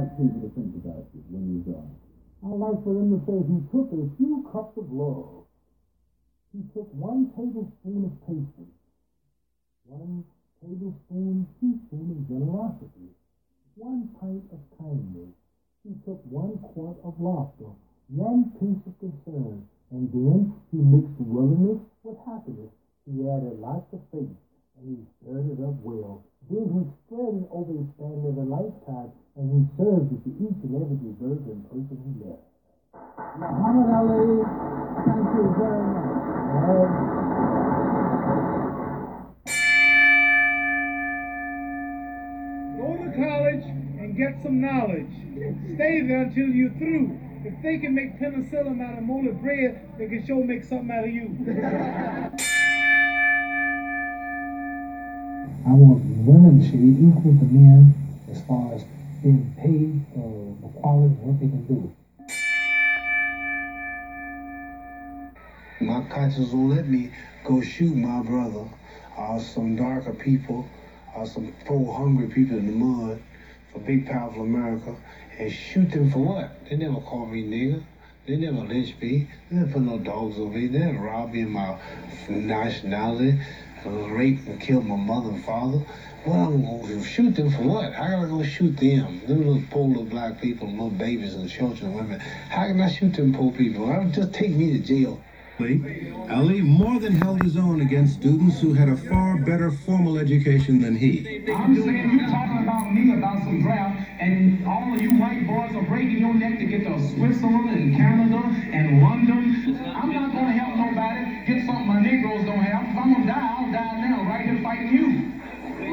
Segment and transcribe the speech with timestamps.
[0.00, 1.90] like people to think about you when you're done?
[2.40, 5.44] I like for them to say he took a few cups of love.
[6.56, 8.76] He took one tablespoon of patience,
[9.84, 10.24] one
[10.64, 13.12] tablespoon, teaspoon of generosity,
[13.76, 15.36] one pint of kindness.
[15.84, 17.68] He took one quart of laughter,
[18.08, 19.62] one pinch of concern,
[19.92, 22.72] and then he mixed willingness with happiness.
[23.04, 24.36] He added lots of faith,
[24.80, 26.24] and he stirred it up well.
[26.48, 30.30] Then he spread it over the span of a lifetime and he served it to
[30.40, 32.42] each and every deserving person he left.
[33.38, 34.40] Muhammad Ali,
[35.04, 36.20] thank you very much.
[42.80, 43.64] Go to college
[44.00, 45.12] and get some knowledge.
[45.76, 47.18] Stay there until you're through.
[47.42, 51.04] If they can make penicillin out of molded bread, they can sure make something out
[51.04, 52.36] of you.
[55.66, 57.94] I want women should be equal to men
[58.30, 58.84] as far as
[59.22, 60.20] being paid uh,
[60.62, 61.94] for quality of what they can do.
[65.80, 67.10] My conscience won't let me
[67.44, 68.68] go shoot my brother
[69.18, 70.66] or some darker people
[71.14, 73.22] or some poor hungry people in the mud
[73.72, 74.96] for big powerful America
[75.38, 76.68] and shoot them for what?
[76.68, 77.82] They never call me nigger.
[78.26, 79.28] They never lynch me.
[79.50, 80.66] They never put no dogs over me.
[80.66, 81.78] They never rob me of my
[82.28, 83.40] nationality,
[83.84, 85.84] rape and kill my mother and father.
[86.26, 87.92] Well, I'm going to shoot them for what?
[87.92, 89.20] How am I going to shoot them?
[89.26, 92.20] Them little poor little black people, little babies and children and women.
[92.20, 93.90] How can I shoot them poor people?
[93.90, 95.20] I would just take me to jail.
[96.30, 100.80] Ali more than held his own against students who had a far better formal education
[100.80, 101.44] than he.
[101.52, 105.76] I'm saying you talking about me about some draft, and all of you white boys
[105.76, 108.40] are breaking your neck to get to Switzerland and Canada
[108.72, 109.78] and London.
[109.84, 110.52] I'm not going to
[114.80, 115.32] fighting you.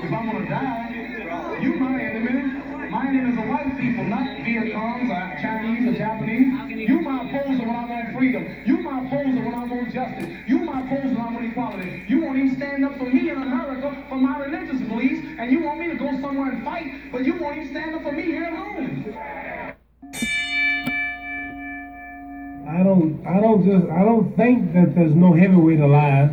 [0.04, 2.64] If I'm to die, you my enemy.
[2.90, 6.88] My enemy is the white people, not Vietnams or Chinese or Japanese.
[6.88, 8.64] You my opposer when I want freedom.
[8.66, 10.30] You my opposer when I want justice.
[10.48, 12.06] You my opposer when I want equality.
[12.08, 15.64] You won't even stand up for me in America for my religious beliefs, and you
[15.64, 18.24] want me to go somewhere and fight, but you won't even stand up for me
[18.24, 19.14] here at home.
[22.70, 26.32] I don't I don't just I don't think that there's no heavyweight alive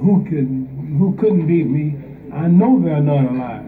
[0.00, 0.69] who could
[1.00, 1.96] who couldn't beat me.
[2.30, 3.64] I know they're not alive.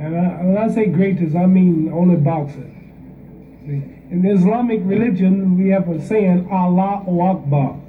[0.00, 2.16] And I, when I say greatest, I mean only.
[2.52, 7.80] See, in the Islamic religion, we have a saying, Allah Akbar.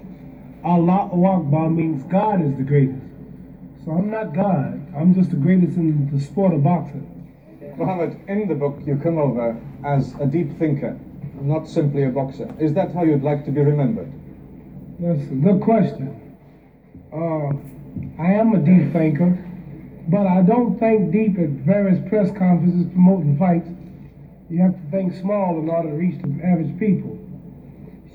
[0.63, 3.01] Allah Akbar means God is the greatest.
[3.83, 4.79] So I'm not God.
[4.95, 7.09] I'm just the greatest in the sport of boxing.
[7.75, 10.95] Muhammad, in the book you come over as a deep thinker,
[11.41, 12.53] not simply a boxer.
[12.59, 14.13] Is that how you'd like to be remembered?
[14.99, 16.22] That's a good question.
[17.13, 17.53] Uh,
[18.17, 19.37] I am a deep thinker,
[20.09, 23.69] but I don't think deep at various press conferences promoting fights.
[24.49, 27.19] You have to think small in order to reach the average people.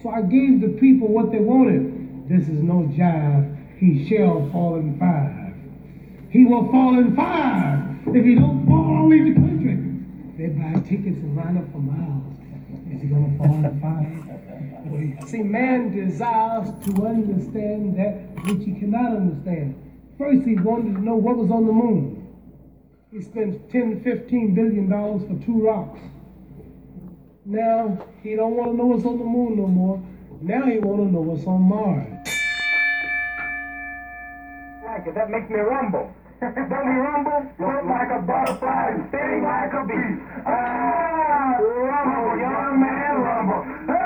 [0.02, 2.28] So I gave the people what they wanted.
[2.28, 3.78] This is no jive.
[3.78, 5.54] He shall fall in five.
[6.30, 7.78] He will fall in five.
[8.16, 9.78] If he don't fall, I'll leave the country.
[10.36, 12.34] They buy tickets and line up for miles.
[12.90, 14.27] Is he gonna fall in five?
[15.26, 19.74] See, man desires to understand that which he cannot understand.
[20.18, 22.26] First, he wanted to know what was on the moon.
[23.12, 26.00] He spent 10, to 15 billion dollars for two rocks.
[27.44, 30.02] Now, he don't want to know what's on the moon no more.
[30.40, 32.06] Now he want to know what's on Mars.
[34.84, 36.14] Like it, that makes me rumble.
[36.40, 37.42] Don't me rumble?
[37.58, 40.22] Look like a butterfly, sting like a bee.
[40.46, 43.97] Ah, rumble, young man, rumble.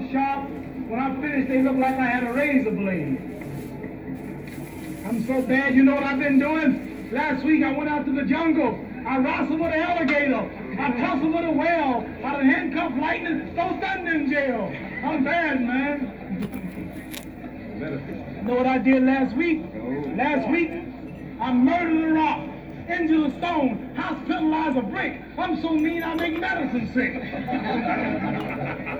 [0.00, 0.48] So sharp,
[0.88, 3.20] when I finish, they look like I had a razor blade.
[5.06, 7.10] I'm so bad, you know what I've been doing?
[7.12, 8.78] Last week I went out to the jungle.
[9.06, 10.50] I wrestled with an alligator.
[10.80, 12.06] I tussled with a whale.
[12.24, 14.74] I done handcuffed lightning, throw thunder in jail.
[15.04, 16.16] I'm bad, man.
[17.76, 19.62] You know what I did last week?
[20.16, 20.70] Last week,
[21.40, 22.48] I murdered a rock,
[22.88, 25.20] injured a stone, hospitalized a brick.
[25.36, 27.22] I'm so mean I make medicine sick.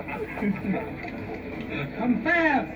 [2.01, 2.67] I'm fast.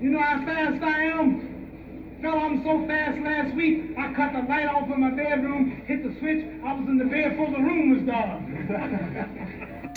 [0.00, 2.18] You know how fast I am?
[2.22, 6.02] Fell, I'm so fast last week, I cut the light off in my bedroom, hit
[6.02, 8.42] the switch, I was in the bed before the room was dark.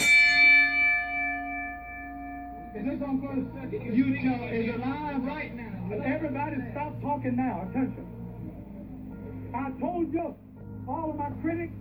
[3.93, 6.03] Utah is alive right now.
[6.03, 7.67] Everybody stop talking now.
[7.69, 8.07] Attention.
[9.53, 10.35] I told you,
[10.87, 11.73] all of my critics,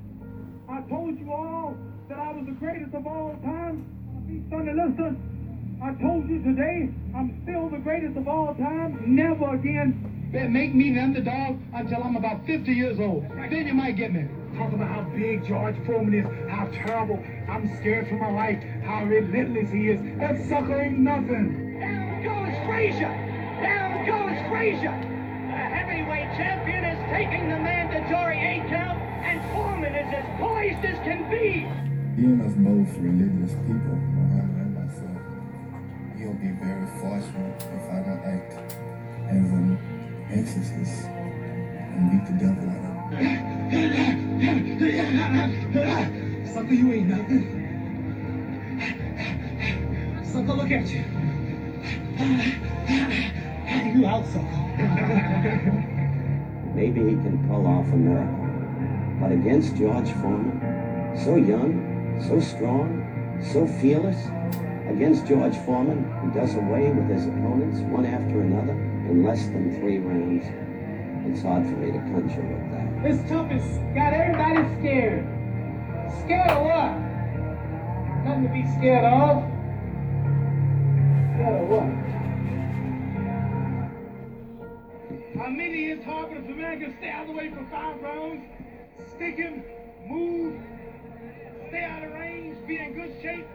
[0.68, 1.76] I told you all
[2.08, 3.99] that I was the greatest of all time.
[4.48, 5.78] Sonny, listen.
[5.82, 9.02] I told you today I'm still the greatest of all time.
[9.04, 13.28] Never again make me the underdog until I'm about 50 years old.
[13.28, 14.28] Then you might get me.
[14.56, 17.18] Talk about how big George Foreman is, how terrible.
[17.48, 20.00] I'm scared for my life, how relentless he is.
[20.20, 21.80] That sucker ain't nothing.
[21.80, 23.10] Down goes Frazier!
[23.62, 24.94] Down goes Frazier!
[24.94, 30.98] The heavyweight champion is taking the mandatory eight count, and Foreman is as poised as
[31.02, 31.66] can be.
[32.14, 33.98] Being of both religious people,
[37.20, 38.52] very fortunate if I don't act
[39.28, 39.78] as an
[40.32, 43.20] exorcist and beat the devil out of
[43.70, 43.88] him.
[46.46, 47.44] Sucker, you ain't nothing.
[50.24, 51.04] Sucker, look at you.
[53.94, 54.60] You out, sucker.
[56.74, 58.46] Maybe he can pull off a miracle.
[59.20, 60.60] But against George Foreman,
[61.24, 63.04] so young, so strong,
[63.52, 64.30] so fearless,
[65.00, 68.72] against George Foreman, who does away with his opponents one after another
[69.08, 70.44] in less than three rounds,
[71.24, 73.02] it's hard for me to conjure with that.
[73.02, 75.24] This toughest got everybody scared.
[76.20, 76.92] Scared of what?
[78.28, 79.40] Nothing to be scared of.
[81.32, 81.88] Scared of what?
[85.40, 86.44] How many is talking if
[86.78, 88.44] can stay out of the way for five rounds,
[89.16, 89.64] stick him,
[90.06, 90.60] move,
[91.68, 93.46] stay out of range, be in good shape,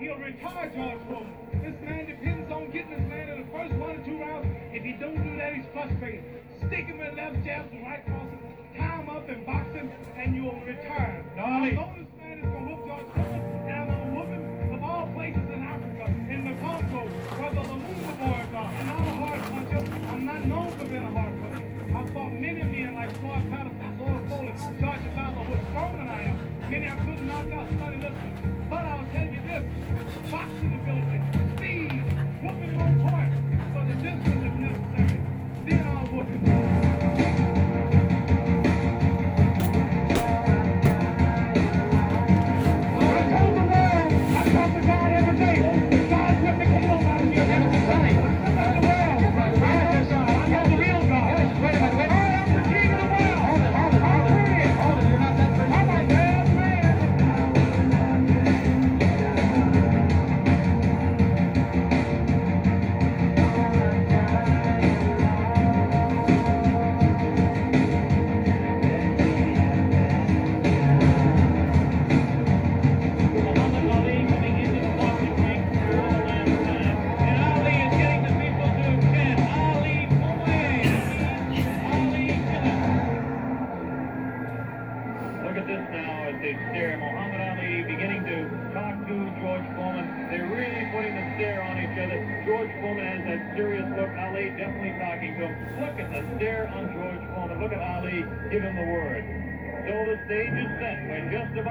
[0.00, 1.36] he'll retire George Foreman.
[1.60, 4.48] This man depends on getting this man in the first one or two rounds.
[4.72, 6.24] If he don't do that, he's frustrated.
[6.56, 8.40] Stick him with left jabs and right crosses,
[8.76, 11.20] tie him up and box him, and you'll retire.
[11.36, 11.76] Dolly.
[11.76, 14.28] I know this man is going to whoop George Foreman, and I'm going to whoop
[14.32, 17.02] him of all places in Africa, in the Congo,
[17.36, 18.70] where the Lumumba boys are.
[18.80, 19.84] And I'm a hard puncher.
[19.84, 21.66] I'm not known for being a hard puncher.
[21.92, 26.08] I've fought many men like Floyd Patterson, Zora Folley, George Fowler, who are stronger than
[26.08, 26.36] I am.
[26.70, 28.49] Many I couldn't knock out, Sonny Liston.
[28.70, 29.64] But I'll tell you this,
[30.30, 31.39] boxing ability, speed,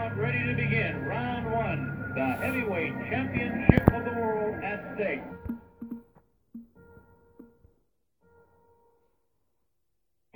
[0.10, 1.06] about ready to begin.
[1.06, 2.14] Round one.
[2.16, 5.22] The heavyweight championship of the world at stake.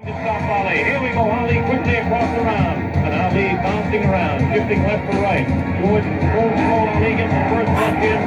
[0.04, 1.30] Here we go.
[1.30, 2.96] Ali quickly across the round.
[2.96, 5.48] And Ali bouncing around, shifting left to right.
[5.82, 6.88] George throws ball.
[6.90, 8.22] Ali gets the first punch in.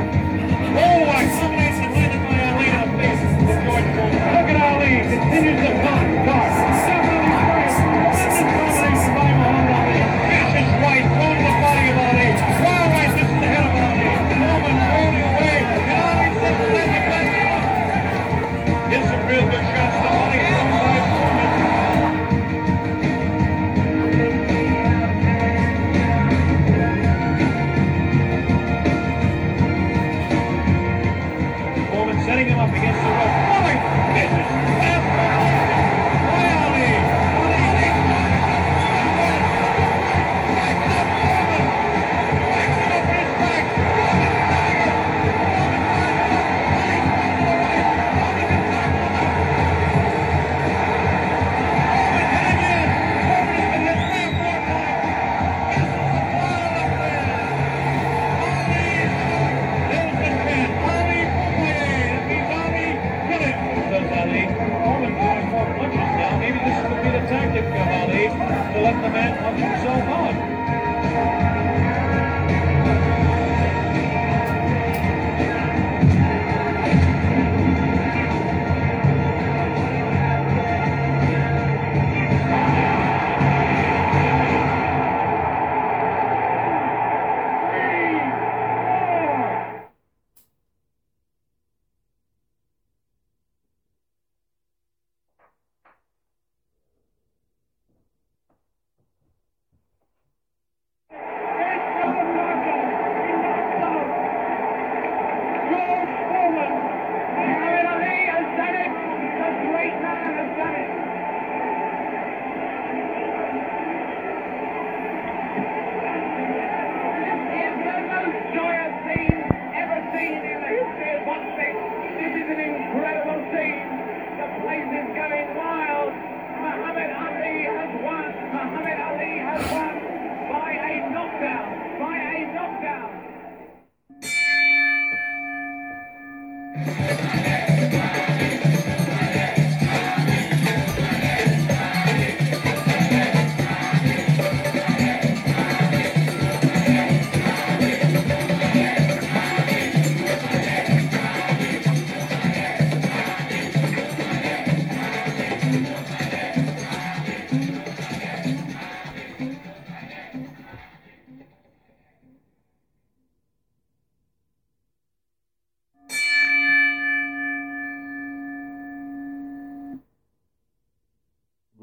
[0.77, 3.23] Oh, a combination landed by Ali in the face
[3.65, 3.89] George
[4.35, 4.93] Look at Ali.
[5.11, 6.56] Continues to block, guard.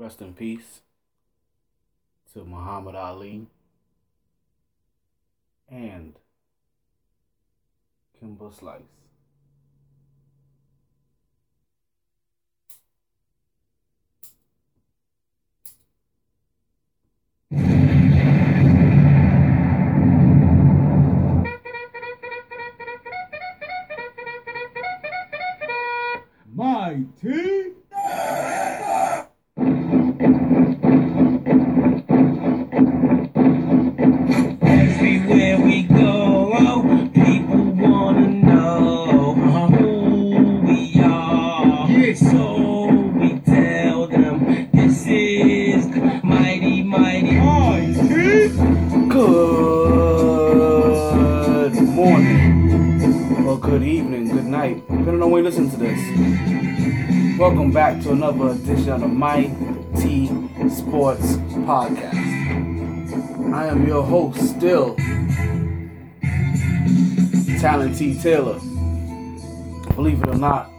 [0.04, 0.82] Rest in peace
[2.34, 3.48] to Muhammad Ali
[5.70, 6.20] and
[8.20, 9.03] Kimbo Slice.
[64.64, 64.96] Still,
[67.60, 68.58] Talent T Taylor.
[69.94, 70.70] Believe it or not,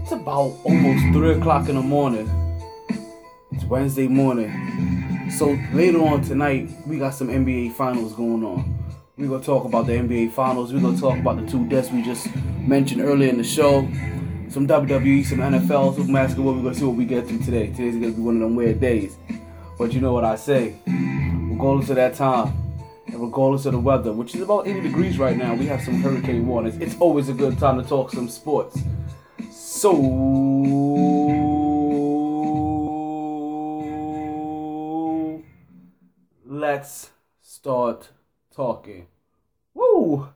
[0.00, 2.30] it's about almost 3 o'clock in the morning.
[3.50, 5.28] It's Wednesday morning.
[5.36, 8.78] So later on tonight, we got some NBA finals going on.
[9.18, 10.72] We're gonna talk about the NBA finals.
[10.72, 12.28] We're gonna talk about the two deaths we just
[12.60, 13.88] mentioned earlier in the show.
[14.50, 16.54] Some WWE, some NFL, some basketball.
[16.54, 17.72] We're gonna see what we get to today.
[17.72, 19.16] Today's gonna be one of them weird days.
[19.76, 20.76] But you know what I say.
[20.86, 22.69] Regardless of that time,
[23.14, 26.46] regardless of the weather, which is about 80 degrees right now, we have some hurricane
[26.46, 26.76] warnings.
[26.78, 28.78] It's always a good time to talk some sports.
[29.50, 29.92] So
[36.44, 38.10] let's start
[38.54, 39.06] talking.
[39.74, 40.28] Woo!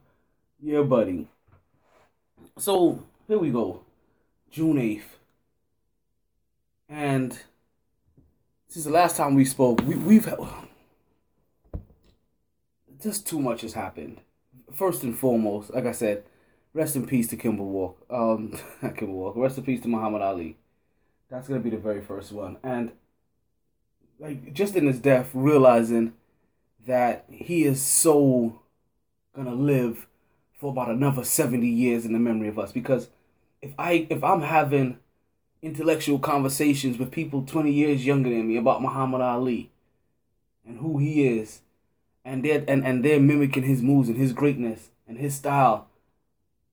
[0.61, 1.29] Yeah, buddy.
[2.57, 3.83] So here we go.
[4.51, 5.03] June 8th.
[6.89, 7.39] And
[8.69, 10.39] since the last time we spoke, we, we've had
[13.05, 14.21] just too much has happened.
[14.73, 16.25] First and foremost, like I said,
[16.73, 18.05] rest in peace to Kimber Walk.
[18.11, 18.59] Um,
[19.03, 19.37] Walk.
[19.37, 20.57] Rest in peace to Muhammad Ali.
[21.31, 22.57] That's gonna be the very first one.
[22.63, 22.93] And
[24.19, 26.15] like just in his death, realizing
[26.87, 28.61] that he is so
[29.35, 30.07] gonna live
[30.59, 32.73] for about another seventy years in the memory of us.
[32.73, 33.09] Because
[33.63, 34.99] if I if I'm having
[35.63, 39.71] intellectual conversations with people twenty years younger than me about Muhammad Ali
[40.67, 41.61] and who he is,
[42.25, 45.89] and they're and, and they're mimicking his moves and his greatness and his style.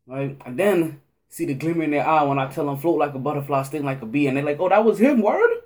[0.08, 0.38] Right?
[0.46, 3.20] And then see the glimmer in their eye when I tell them float like a
[3.20, 5.62] butterfly, sting like a bee, and they're like, Oh, that was him, word?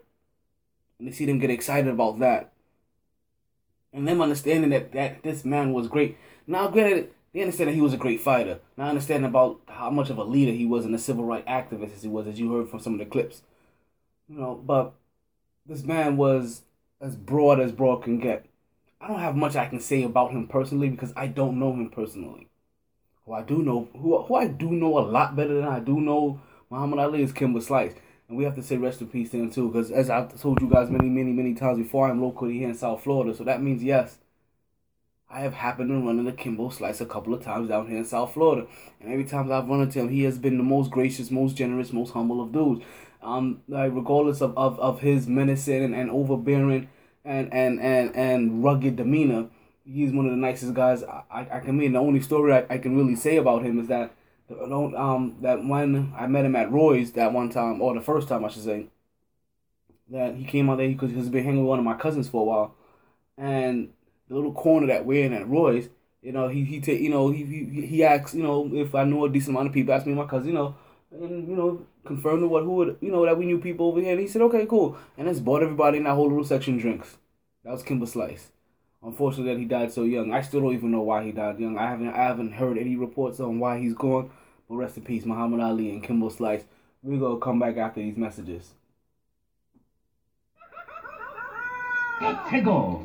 [1.00, 2.52] And they see them get excited about that.
[3.94, 6.18] And them understanding that, that this man was great.
[6.48, 8.60] Now granted, they understand that he was a great fighter.
[8.78, 11.96] Now understanding about how much of a leader he was and a civil rights activist
[11.96, 13.42] as he was, as you heard from some of the clips.
[14.30, 14.94] You know, but
[15.66, 16.64] this man was
[17.02, 18.46] as broad as broad can get.
[19.06, 21.92] I don't have much I can say about him personally because I don't know him
[21.92, 22.50] personally.
[23.24, 26.02] Who I do know, who, who I do know a lot better than I do
[26.02, 27.94] know Muhammad Ali is Kimbo Slice.
[28.28, 30.60] And we have to say rest in peace to him too, because as I've told
[30.60, 33.36] you guys many, many, many times before, I'm locally here in South Florida.
[33.36, 34.18] So that means yes,
[35.30, 38.06] I have happened to run into Kimbo Slice a couple of times down here in
[38.06, 38.66] South Florida.
[39.00, 41.94] And every time I've run into him, he has been the most gracious, most generous,
[41.94, 42.84] most humble of dudes.
[43.22, 46.90] Um, like regardless of, of, of his menacing and, and overbearing
[47.26, 49.48] and, and, and, and rugged demeanor,
[49.84, 51.88] he's one of the nicest guys I, I, can meet.
[51.88, 54.12] And the only story I, I can really say about him is that
[54.48, 58.46] um that when I met him at Roy's that one time, or the first time
[58.46, 58.88] I should say,
[60.10, 62.42] that he came out there because he's been hanging with one of my cousins for
[62.42, 62.76] a while,
[63.38, 63.90] and
[64.30, 65.90] the little corner that we're in at Roy's,
[66.22, 69.04] you know, he he take you know he he he asked you know if I
[69.04, 70.76] knew a decent amount of people, asked me my cousin, you know,
[71.12, 74.12] and you know confirmed what who would you know that we knew people over here,
[74.12, 77.18] and he said okay cool, and that's bought everybody in that whole little section drinks.
[77.64, 78.52] That was Kimbo Slice.
[79.04, 80.34] Unfortunately, that he died so young.
[80.34, 81.78] I still don't even know why he died young.
[81.78, 84.32] I haven't I haven't heard any reports on why he's gone.
[84.68, 86.64] But rest in peace, Muhammad Ali and Kimbo Slice.
[87.04, 88.74] We're gonna come back after these messages.
[92.50, 93.04] Tickle.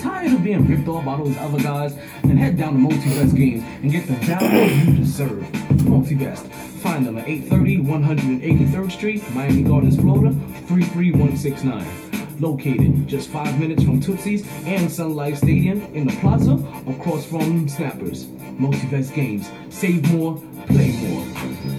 [0.00, 1.94] Tired of being ripped off by those other guys?
[2.24, 5.42] Then head down to Multivest Games and get the value you deserve.
[5.84, 6.50] Multivest.
[6.80, 10.34] Find them at 830 183rd Street, Miami Gardens, Florida,
[10.68, 12.40] 33169.
[12.40, 16.52] Located just five minutes from Tootsie's and Sun Life Stadium in the plaza
[16.88, 18.26] across from Snappers.
[18.58, 19.50] Multivest Games.
[19.68, 21.75] Save more, play more.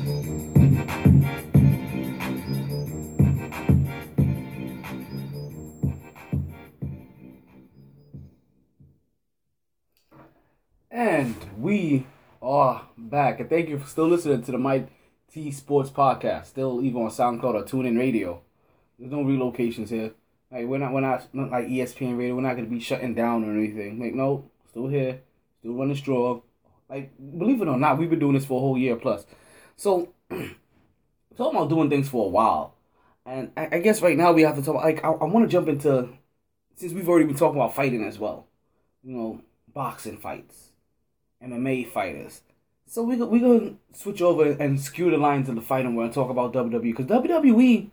[11.07, 12.05] And we
[12.41, 13.39] are back.
[13.39, 14.89] And thank you for still listening to the Mike
[15.31, 16.47] T Sports Podcast.
[16.47, 18.41] Still even on SoundCloud or TuneIn Radio.
[18.99, 20.11] There's no relocations here.
[20.51, 22.35] Like we're not we're not, not like ESPN Radio.
[22.35, 24.01] We're not gonna be shutting down or anything.
[24.01, 25.21] Like no, still here,
[25.59, 26.41] still running strong.
[26.89, 29.25] Like believe it or not, we've been doing this for a whole year plus.
[29.77, 30.55] So talking
[31.37, 32.75] about doing things for a while,
[33.25, 34.75] and I, I guess right now we have to talk.
[34.75, 36.09] Like I, I want to jump into
[36.75, 38.47] since we've already been talking about fighting as well.
[39.05, 39.41] You know,
[39.73, 40.66] boxing fights,
[41.44, 42.41] MMA fighters.
[42.86, 46.13] So we we gonna switch over and skew the lines of the fighting world and
[46.13, 47.89] talk about WWE because WWE,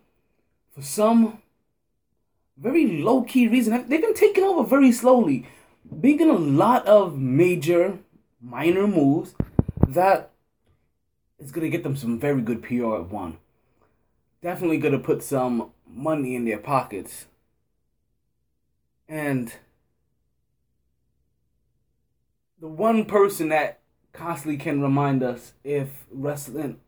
[0.75, 1.43] for some
[2.57, 5.47] very low key reason, they've been taking over very slowly,
[5.91, 7.99] making a lot of major,
[8.41, 9.35] minor moves
[9.89, 10.31] that
[11.41, 13.39] is gonna get them some very good PR at one.
[14.43, 17.27] Definitely gonna put some money in their pockets.
[19.09, 19.53] And
[22.65, 23.81] the one person that
[24.15, 26.79] constantly can remind us if wrestling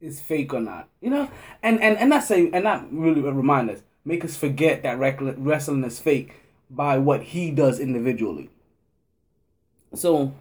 [0.00, 0.88] is fake or not.
[1.00, 1.30] You know?
[1.62, 5.84] And and, and not say and not really remind us, make us forget that wrestling
[5.84, 8.50] is fake by what he does individually.
[9.94, 10.34] So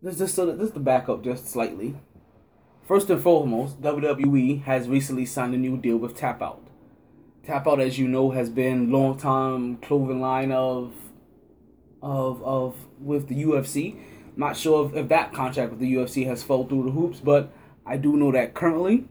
[0.00, 1.94] this just so this is the backup just slightly.
[2.88, 6.60] First and foremost, WWE has recently signed a new deal with Tapout.
[7.44, 10.94] Tap Out, as you know, has been long time clothing line of
[12.06, 13.96] of of with the UFC.
[14.36, 17.52] Not sure if, if that contract with the UFC has fell through the hoops, but
[17.84, 19.08] I do know that currently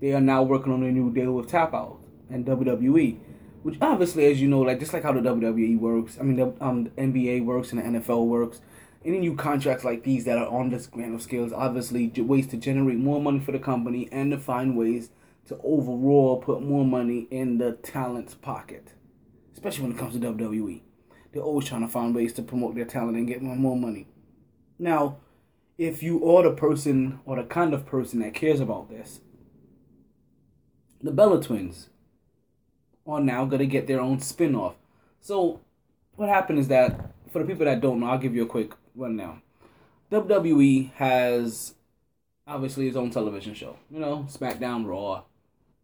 [0.00, 1.98] they are now working on a new deal with Tapout
[2.30, 3.18] and WWE.
[3.62, 6.54] Which obviously, as you know, like just like how the WWE works, I mean the
[6.64, 8.60] um the NBA works and the NFL works.
[9.04, 12.56] Any new contracts like these that are on this grand of scales, obviously ways to
[12.56, 15.10] generate more money for the company and to find ways
[15.48, 18.94] to overall put more money in the talent's pocket,
[19.52, 20.82] especially when it comes to WWE.
[21.36, 24.06] They're always trying to find ways to promote their talent and get more money.
[24.78, 25.18] Now,
[25.76, 29.20] if you are the person or the kind of person that cares about this,
[31.02, 31.90] the Bella Twins
[33.06, 34.76] are now going to get their own spin off.
[35.20, 35.60] So,
[36.14, 38.72] what happened is that, for the people that don't know, I'll give you a quick
[38.94, 39.42] rundown.
[40.10, 41.74] WWE has
[42.46, 45.24] obviously its own television show, you know, SmackDown Raw,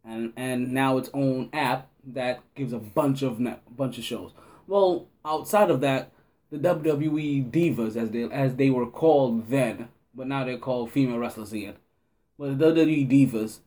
[0.03, 3.39] and and now its own app that gives a bunch of
[3.77, 4.31] bunch of shows.
[4.67, 6.11] Well, outside of that,
[6.51, 11.17] the WWE divas, as they as they were called then, but now they're called female
[11.17, 11.75] wrestlers again.
[12.37, 13.59] But the WWE divas,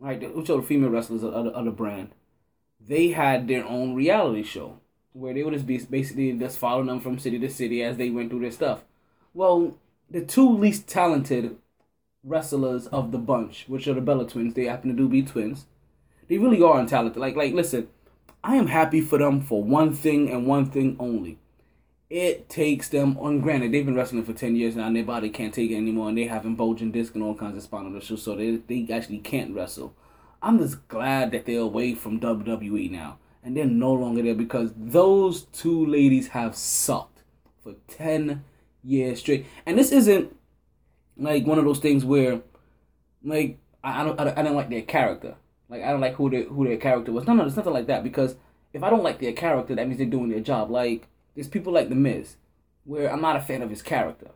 [0.00, 2.14] right, which are the female wrestlers of the other brand,
[2.80, 4.78] they had their own reality show
[5.12, 8.10] where they would just be basically just following them from city to city as they
[8.10, 8.82] went through their stuff.
[9.34, 9.76] Well,
[10.10, 11.56] the two least talented
[12.24, 15.66] wrestlers of the bunch, which are the Bella Twins, they happen to do be twins.
[16.28, 17.16] They really are untalented.
[17.16, 17.88] Like, like, listen,
[18.44, 21.38] I am happy for them for one thing and one thing only.
[22.10, 23.40] It takes them on.
[23.40, 26.08] Granted, they've been wrestling for ten years now, and their body can't take it anymore,
[26.08, 29.18] and they having bulging disc and all kinds of spinal issues, so they they actually
[29.18, 29.94] can't wrestle.
[30.42, 34.72] I'm just glad that they're away from WWE now, and they're no longer there because
[34.76, 37.22] those two ladies have sucked
[37.62, 38.44] for ten
[38.84, 40.36] years straight, and this isn't
[41.16, 42.42] like one of those things where,
[43.24, 45.36] like, I, I don't I, I don't like their character.
[45.72, 47.26] Like I don't like who their who their character was.
[47.26, 48.04] No, no, it's nothing like that.
[48.04, 48.36] Because
[48.74, 50.70] if I don't like their character, that means they're doing their job.
[50.70, 52.36] Like there's people like The Miz,
[52.84, 54.32] where I'm not a fan of his character,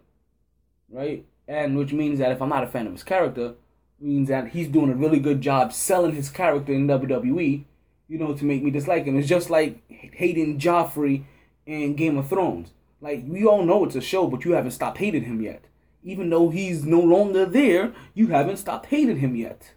[0.88, 1.27] right?
[1.46, 3.53] And which means that if I'm not a fan of his character,
[4.01, 7.64] means that he's doing a really good job selling his character in WWE.
[8.09, 9.18] You know, to make me dislike him.
[9.18, 11.25] It's just like hating Joffrey
[11.66, 12.70] in Game of Thrones.
[13.03, 15.66] Like we all know it's a show, but you haven't stopped hating him yet.
[16.03, 19.75] Even though he's no longer there, you haven't stopped hating him yet.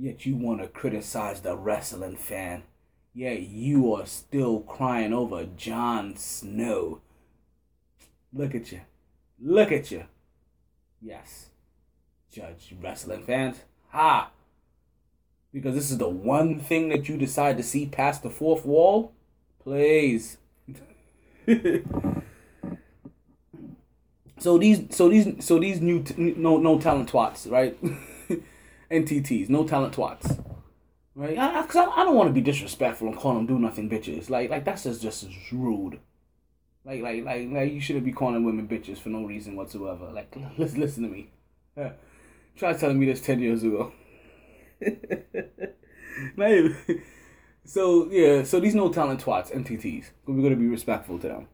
[0.00, 2.62] Yet you want to criticize the wrestling fan.
[3.12, 7.02] Yet you are still crying over Jon Snow.
[8.32, 8.80] Look at you.
[9.38, 10.04] Look at you.
[11.02, 11.50] Yes.
[12.32, 13.58] Judge wrestling fans.
[13.90, 14.30] Ha!
[15.52, 19.12] Because this is the one thing that you decide to see past the fourth wall?
[19.62, 20.38] Please.
[24.38, 27.76] so these so these so these new t- no no talent twats, right?
[28.90, 30.42] NTTs, no talent twats.
[31.14, 31.38] right?
[31.38, 34.28] I, I, I, don't want to be disrespectful and call them do nothing bitches.
[34.28, 36.00] Like like that's just just rude.
[36.84, 40.10] Like like like like you shouldn't be calling women bitches for no reason whatsoever.
[40.12, 41.30] Like listen listen to me.
[42.56, 43.92] Try telling me this ten years ago.
[46.36, 46.74] Maybe.
[47.64, 50.06] so yeah, so these no talent twats, NTTs.
[50.26, 51.48] We're gonna be respectful to them.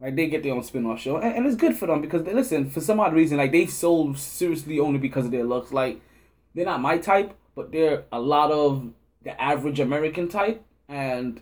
[0.00, 2.32] Like they get their own spin-off show, and, and it's good for them because they
[2.32, 3.38] listen for some odd reason.
[3.38, 5.72] Like they sold seriously only because of their looks.
[5.72, 6.00] Like
[6.58, 8.90] they're not my type, but they're a lot of
[9.22, 11.40] the average American type, and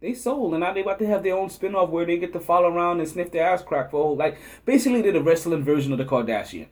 [0.00, 2.40] they sold, and now they about to have their own spin-off where they get to
[2.40, 5.98] follow around and sniff their ass crack for like basically they're the wrestling version of
[5.98, 6.68] the Kardashians.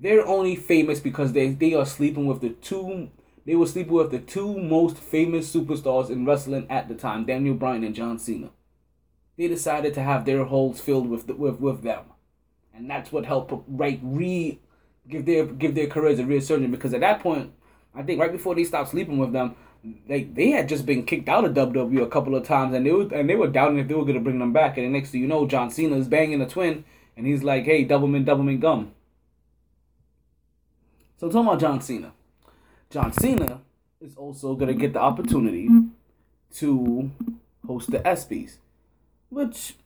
[0.00, 3.10] They're only famous because they they are sleeping with the two
[3.46, 7.54] they were sleeping with the two most famous superstars in wrestling at the time, Daniel
[7.54, 8.50] Bryan and John Cena.
[9.36, 12.06] They decided to have their holes filled with the, with with them,
[12.74, 14.58] and that's what helped right re
[15.08, 17.52] give their give their careers a resurgence because at that point,
[17.94, 19.56] I think right before they stopped sleeping with them,
[20.08, 22.90] they they had just been kicked out of WWE a couple of times, and they
[22.90, 24.76] were and they were doubting if they were gonna bring them back.
[24.76, 26.84] And the next thing you know, John Cena is banging a twin,
[27.16, 28.92] and he's like, "Hey, Doublemint, Doublemint gum."
[31.18, 32.12] So talking about John Cena,
[32.90, 33.60] John Cena
[34.00, 35.68] is also gonna get the opportunity
[36.54, 37.10] to
[37.66, 38.58] host the ESPYS,
[39.30, 39.76] which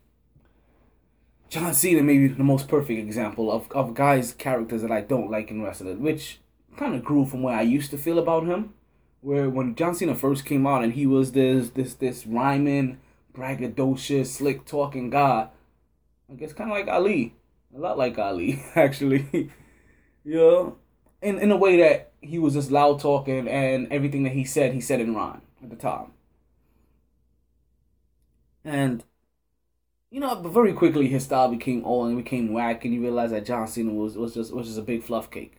[1.49, 5.31] John Cena may be the most perfect example of, of guys' characters that I don't
[5.31, 6.41] like in wrestling, which
[6.77, 8.75] kind of grew from where I used to feel about him.
[9.23, 12.99] Where when John Cena first came out and he was this this this rhyming,
[13.35, 15.49] braggadocious, slick talking guy,
[16.31, 17.35] I guess kind of like Ali,
[17.75, 19.51] a lot like Ali actually.
[20.25, 20.71] yeah,
[21.23, 24.73] in in a way that he was just loud talking and everything that he said
[24.73, 26.13] he said in rhyme at the time.
[28.65, 29.03] And
[30.11, 33.31] you know, but very quickly his style became old and became whack, and you realize
[33.31, 35.57] that John Cena was was just was just a big fluff cake.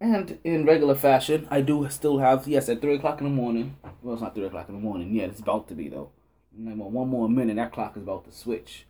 [0.00, 3.76] And in regular fashion, I do still have yes at three o'clock in the morning.
[4.02, 5.30] Well, it's not three o'clock in the morning yet.
[5.30, 6.10] It's about to be though.
[6.52, 8.86] One more minute, that clock is about to switch,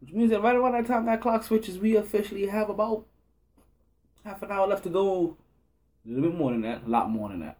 [0.00, 3.06] which means that right around that time that clock switches, we officially have about
[4.24, 5.36] half an hour left to go.
[6.06, 7.58] A little bit more than that, a lot more than that,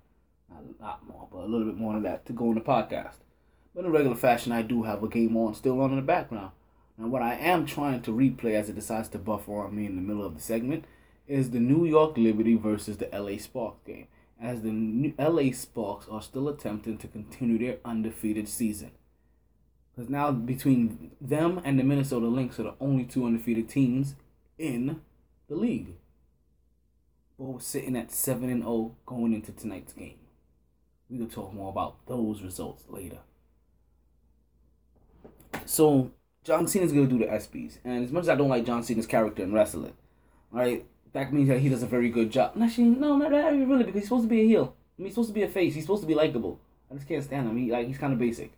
[0.51, 2.61] not a lot more, but a little bit more than that to go on the
[2.63, 3.24] podcast.
[3.75, 6.53] But in regular fashion, I do have a game on still on in the background.
[6.97, 9.97] Now, what I am trying to replay as it decides to buffer on me in
[9.97, 10.85] the middle of the segment
[11.27, 14.07] is the New York Liberty versus the LA Sparks game,
[14.41, 18.93] as the LA Sparks are still attempting to continue their undefeated season.
[19.95, 24.15] Because now, between them and the Minnesota Lynx are the only two undefeated teams
[24.59, 25.01] in
[25.49, 25.95] the league.
[27.39, 30.19] Both sitting at 7 and 0 going into tonight's game.
[31.09, 33.19] We will talk more about those results later.
[35.67, 36.11] So
[36.45, 39.07] John Cena's gonna do the ESPYS, and as much as I don't like John Cena's
[39.07, 39.95] character in wrestling,
[40.51, 42.53] right, that means that he does a very good job.
[42.61, 44.75] Actually, no, not really, because he's supposed to be a heel.
[44.99, 45.75] I mean, he's supposed to be a face.
[45.75, 46.61] He's supposed to be likable.
[46.91, 47.57] I just can't stand him.
[47.57, 48.53] He like he's kind of basic.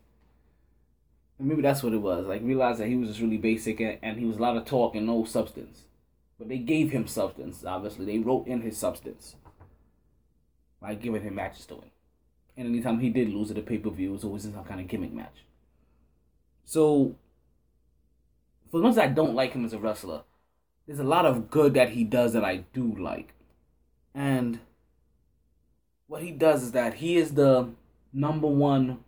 [1.39, 2.27] And maybe that's what it was.
[2.27, 4.65] Like realized that he was just really basic and, and he was a lot of
[4.65, 5.83] talk and no substance.
[6.39, 7.65] But they gave him substance.
[7.65, 9.37] Obviously, they wrote in his substance
[10.81, 11.91] by giving him matches to win.
[12.57, 14.65] And anytime he did lose at a pay per view, it was always in some
[14.65, 15.46] kind of gimmick match.
[16.67, 17.15] So,
[18.69, 20.23] for the as I don't like him as a wrestler,
[20.87, 23.35] there's a lot of good that he does that I do like.
[24.13, 24.59] And
[26.09, 27.69] what he does is that he is the
[28.13, 28.99] number one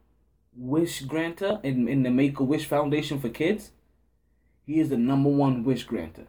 [0.55, 3.73] wish granter in, in the Make a Wish Foundation for kids.
[4.64, 6.29] He is the number one wish granter.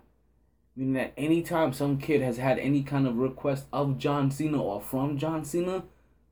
[0.75, 4.81] Meaning that anytime some kid has had any kind of request of John Cena or
[4.81, 5.83] from John Cena,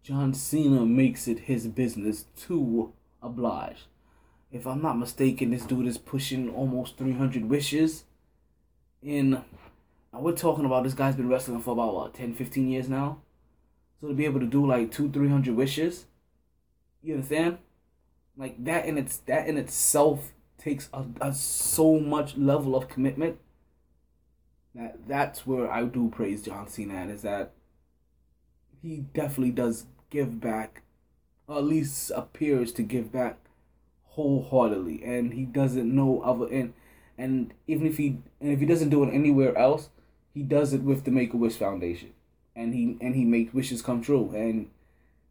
[0.02, 3.86] John Cena makes it his business to oblige
[4.58, 8.04] if I'm not mistaken, this dude is pushing almost 300 wishes.
[9.02, 9.44] In,
[10.12, 13.20] we're talking about this guy's been wrestling for about what 10, 15 years now.
[14.02, 16.06] So to be able to do like two, 300 wishes,
[17.04, 17.60] you understand?
[18.36, 23.40] Like that in its that in itself takes a, a so much level of commitment.
[24.76, 27.54] That that's where I do praise John Cena at, is that
[28.82, 30.84] he definitely does give back,
[31.48, 33.47] or at least appears to give back
[34.18, 36.74] wholeheartedly, and he doesn't know other and
[37.20, 39.90] and even if he and if he doesn't do it anywhere else,
[40.34, 42.14] he does it with the Make a Wish Foundation,
[42.56, 44.32] and he and he makes wishes come true.
[44.36, 44.70] And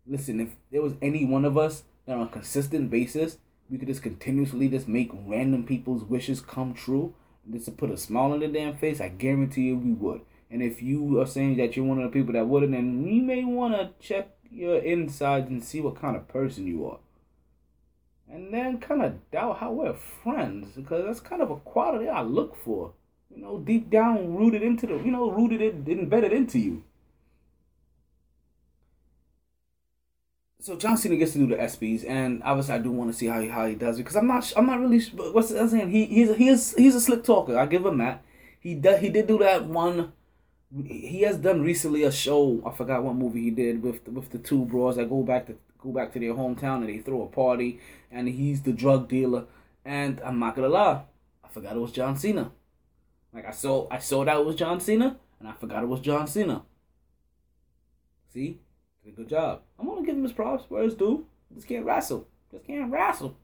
[0.07, 3.88] listen, if there was any one of us that on a consistent basis, we could
[3.88, 7.12] just continuously just make random people's wishes come true,
[7.51, 10.20] just to put a smile on their damn face, I guarantee you we would.
[10.49, 13.20] And if you are saying that you're one of the people that wouldn't, then we
[13.20, 16.99] may want to check your insides and see what kind of person you are
[18.30, 22.22] and then kind of doubt how we're friends because that's kind of a quality I
[22.22, 22.92] look for.
[23.34, 26.82] You know, deep down, rooted into the, you know, rooted it, embedded into you.
[30.66, 33.26] so John Cena gets to do the ESPYS, and obviously I do want to see
[33.26, 36.06] how he, how he does because I'm not I'm not really what's I'm saying he
[36.06, 37.56] he's he is he's a slick talker.
[37.56, 38.24] I give him that.
[38.58, 40.12] He did he did do that one.
[40.84, 42.60] He has done recently a show.
[42.66, 45.56] I forgot what movie he did with with the two bros that go back to
[45.78, 49.44] go back to their hometown and they throw a party, and he's the drug dealer.
[49.84, 51.02] And I'm not gonna lie,
[51.44, 52.50] I forgot it was John Cena.
[53.32, 56.00] Like I saw I saw that it was John Cena, and I forgot it was
[56.00, 56.62] John Cena.
[58.32, 58.60] See,
[59.04, 59.62] did a good job.
[59.78, 61.26] I'm gonna give him his props where it's due.
[61.54, 62.26] Just can't wrestle.
[62.50, 63.36] Just can't wrestle.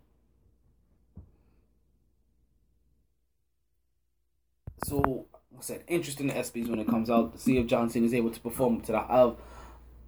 [4.84, 8.06] So, I said, interesting the ESPYS when it comes out to see if John Cena
[8.06, 9.38] is able to perform to the of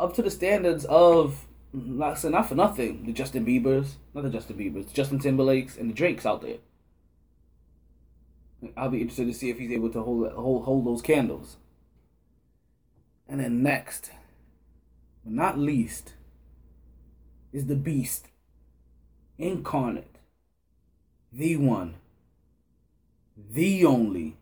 [0.01, 4.31] up to the standards of not so not for nothing the Justin Bieber's, not the
[4.31, 6.59] Justin Bieber's, Justin Timberlake's and the Drake's out there.
[8.77, 11.57] I'll be interested to see if he's able to hold hold hold those candles.
[13.29, 14.11] And then next,
[15.25, 16.15] but not least,
[17.53, 18.29] is the Beast,
[19.39, 20.19] incarnate,
[21.33, 21.97] the one,
[23.51, 24.37] the only.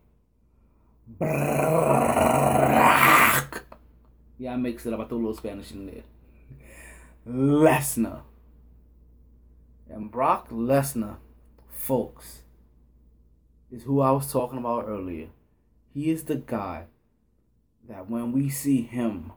[4.39, 4.99] Yeah, I mixed it up.
[4.99, 6.03] I threw a little Spanish in there.
[7.27, 8.21] Lesnar.
[9.89, 11.17] And Brock Lesnar,
[11.69, 12.41] folks,
[13.71, 15.27] is who I was talking about earlier.
[15.93, 16.85] He is the guy
[17.87, 19.31] that when we see him,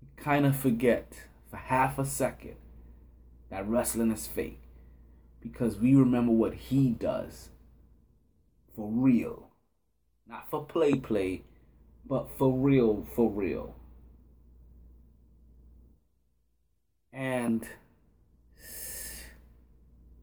[0.00, 2.56] we kind of forget for half a second
[3.50, 4.62] that wrestling is fake.
[5.40, 7.50] Because we remember what he does
[8.74, 9.50] for real.
[10.26, 11.44] Not for play play,
[12.04, 13.77] but for real, for real.
[17.18, 17.66] And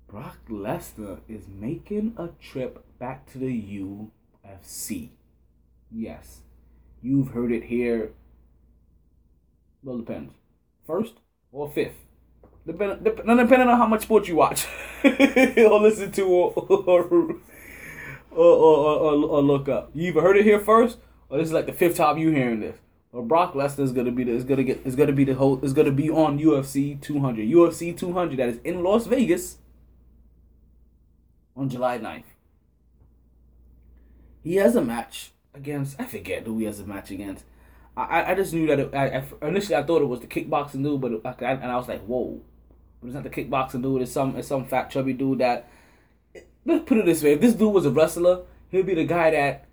[0.07, 3.91] Brock Lesnar is making a trip back to the
[4.45, 5.09] UFC.
[5.91, 6.39] Yes,
[7.01, 8.13] you've heard it here.
[9.83, 10.35] Well, depends.
[10.87, 11.15] First
[11.51, 11.97] or fifth.
[12.65, 14.65] Depending, depending on how much sports you watch
[15.03, 17.35] or listen to or, or,
[18.31, 19.91] or, or, or, look up.
[19.93, 22.61] You either heard it here first or this is like the fifth time you hearing
[22.61, 22.77] this.
[23.15, 25.63] Or Brock Lesnar is gonna be the is gonna get is gonna be the whole
[25.63, 27.47] is gonna be on UFC 200.
[27.47, 29.59] UFC 200 that is in Las Vegas
[31.55, 32.25] on July 9th.
[34.43, 37.45] He has a match against I forget who he has a match against.
[37.95, 40.83] I I just knew that it, I, I, initially I thought it was the kickboxing
[40.83, 42.41] dude, but I, and I was like, whoa,
[42.99, 44.01] but it's not the kickboxing dude.
[44.01, 45.69] It's some it's some fat chubby dude that.
[46.65, 49.31] Let's put it this way: if this dude was a wrestler, he'd be the guy
[49.31, 49.64] that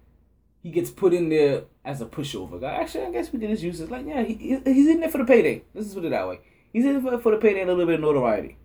[0.63, 2.73] he gets put in there as a pushover guy.
[2.75, 3.91] Actually, I guess we can just use this.
[3.91, 5.63] Like, yeah, he, he's in there for the payday.
[5.75, 6.41] Let's put it that way.
[6.73, 8.57] He's in there for, for the payday and a little bit of notoriety.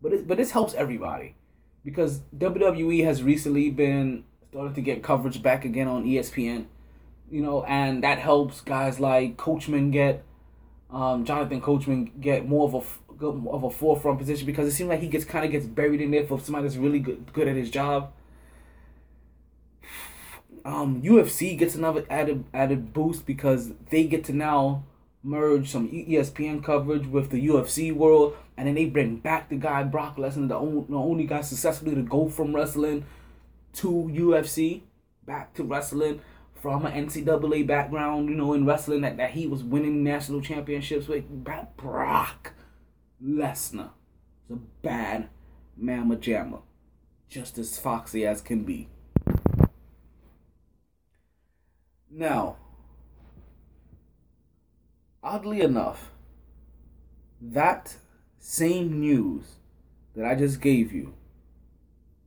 [0.00, 1.36] But it, but this helps everybody
[1.84, 6.66] because WWE has recently been starting to get coverage back again on ESPN.
[7.30, 10.24] You know, and that helps guys like Coachman get
[10.90, 15.00] um, Jonathan Coachman get more of a of a forefront position because it seems like
[15.00, 17.56] he gets kind of gets buried in there for somebody that's really good good at
[17.56, 18.12] his job.
[20.66, 24.82] Um, UFC gets another added added boost because they get to now
[25.22, 29.84] merge some ESPN coverage with the UFC world, and then they bring back the guy
[29.84, 33.04] Brock Lesnar, the only, the only guy successfully to go from wrestling
[33.74, 34.82] to UFC,
[35.24, 36.20] back to wrestling
[36.60, 41.06] from an NCAA background, you know, in wrestling that, that he was winning national championships
[41.06, 41.28] with.
[41.28, 42.54] Brock
[43.24, 43.90] Lesnar
[44.44, 45.28] is a bad
[45.76, 46.62] mamma jamma,
[47.28, 48.88] just as foxy as can be.
[52.18, 52.56] Now,
[55.22, 56.12] oddly enough,
[57.42, 57.96] that
[58.38, 59.56] same news
[60.14, 61.12] that I just gave you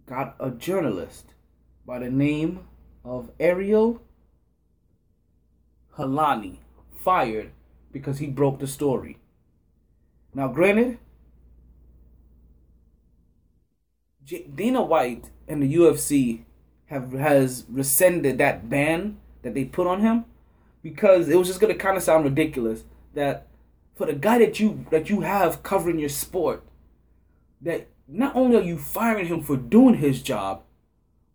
[0.05, 1.33] got a journalist
[1.87, 2.67] by the name
[3.03, 3.99] of Ariel
[5.97, 6.57] Helwani
[6.95, 7.49] fired
[7.91, 9.17] because he broke the story.
[10.35, 10.99] Now, granted,
[14.53, 16.43] Dana White and the UFC
[16.85, 20.25] have has rescinded that ban that they put on him
[20.81, 23.47] because it was just gonna kind of sound ridiculous that
[23.95, 26.63] for the guy that you that you have covering your sport
[27.61, 30.63] that not only are you firing him for doing his job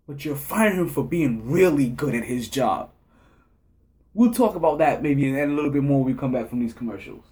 [0.07, 2.91] but you're firing him for being really good at his job
[4.15, 6.61] We'll talk about that maybe and a little bit more when we come back from
[6.61, 7.25] these commercials.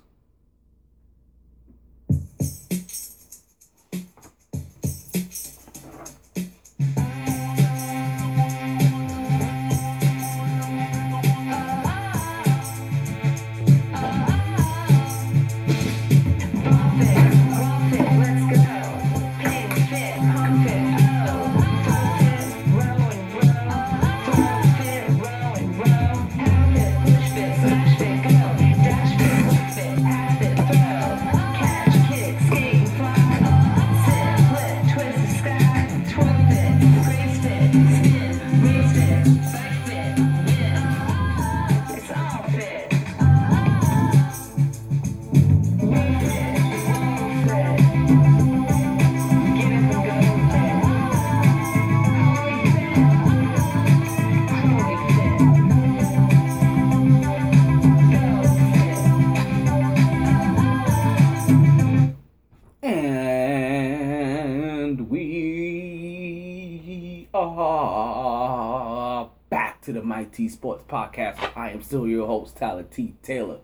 [70.32, 71.54] To Mighty Sports Podcast.
[71.54, 73.16] I am still your host, Tyler T.
[73.22, 73.58] Taylor.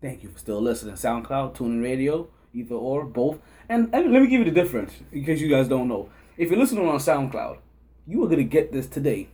[0.00, 0.94] Thank you for still listening.
[0.94, 3.38] SoundCloud, TuneIn Radio, either or, both.
[3.68, 6.08] And, let me give you the difference, in case you guys don't know.
[6.38, 7.58] If you're listening on SoundCloud,
[8.06, 9.28] you are gonna get this today.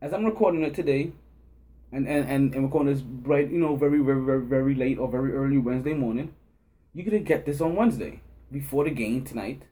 [0.00, 1.12] As I'm recording it today,
[1.92, 5.08] and and, and, and recording this bright, you know, very, very, very, very late or
[5.08, 6.34] very early Wednesday morning,
[6.92, 8.20] you're gonna get this on Wednesday.
[8.50, 9.62] Before the game tonight.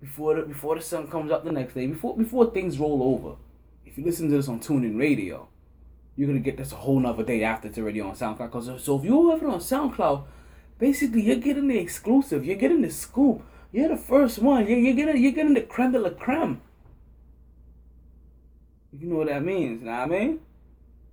[0.00, 3.36] Before the before the sun comes up the next day, before before things roll over.
[3.88, 5.48] If you listen to this on TuneIn Radio,
[6.14, 8.50] you're gonna get this a whole nother day after it's already on SoundCloud.
[8.50, 10.24] Cause uh, so if you have it on SoundCloud,
[10.78, 14.94] basically you're getting the exclusive, you're getting the scoop, you're the first one, you're, you're
[14.94, 16.60] getting you're getting the creme de la creme.
[18.92, 20.40] You know what that means, you know what I mean?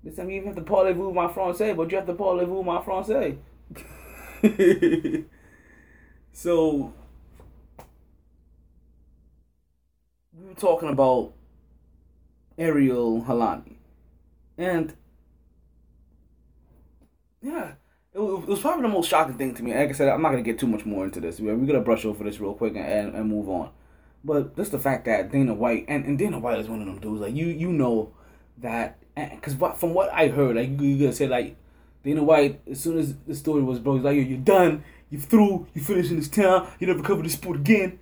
[0.03, 2.81] This time you even have to parlez-vous my français, but you have to parlez-vous my
[2.81, 3.37] français.
[6.33, 6.93] so
[10.33, 11.31] we were talking about
[12.57, 13.75] Ariel Helwani.
[14.57, 14.95] And
[17.41, 17.73] yeah,
[18.13, 19.73] it was, probably the most shocking thing to me.
[19.75, 21.39] Like I said, I'm not gonna get too much more into this.
[21.39, 23.71] We're gonna brush over this real quick and, and, and move on.
[24.23, 26.99] But just the fact that Dana White and, and Dana White is one of them
[26.99, 27.21] dudes.
[27.21, 28.13] Like you you know
[28.59, 31.55] that because from what I heard, like you, gonna say like
[32.03, 35.67] Dana White as soon as the story was broke, he's like you're done, you're through,
[35.73, 37.99] you finish in this town, you never cover this sport again.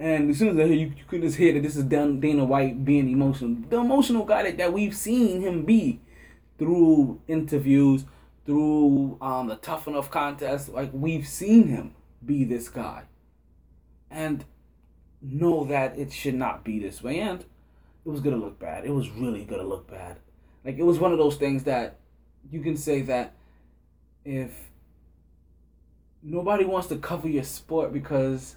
[0.00, 2.42] And as soon as I hear you, you could just hear that this is Dana
[2.42, 6.00] White being emotional, the emotional guy that, that we've seen him be
[6.58, 8.06] through interviews,
[8.46, 10.70] through um, the tough enough contest.
[10.70, 13.02] Like we've seen him be this guy,
[14.10, 14.46] and
[15.20, 17.20] know that it should not be this way.
[17.20, 18.86] And it was gonna look bad.
[18.86, 20.16] It was really gonna look bad.
[20.64, 21.98] Like it was one of those things that
[22.50, 23.34] you can say that
[24.24, 24.70] if
[26.22, 28.56] nobody wants to cover your sport because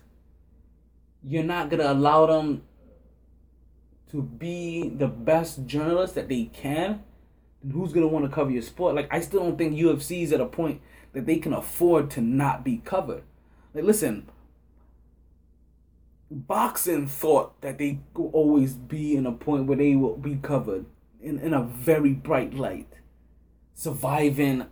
[1.23, 2.63] you're not gonna allow them
[4.11, 7.03] to be the best journalist that they can,
[7.71, 8.95] who's gonna want to cover your sport?
[8.95, 10.81] Like I still don't think UFC is at a point
[11.13, 13.23] that they can afford to not be covered.
[13.73, 14.29] Like listen,
[16.29, 20.85] boxing thought that they will always be in a point where they will be covered
[21.21, 22.99] in, in a very bright light.
[23.73, 24.65] Surviving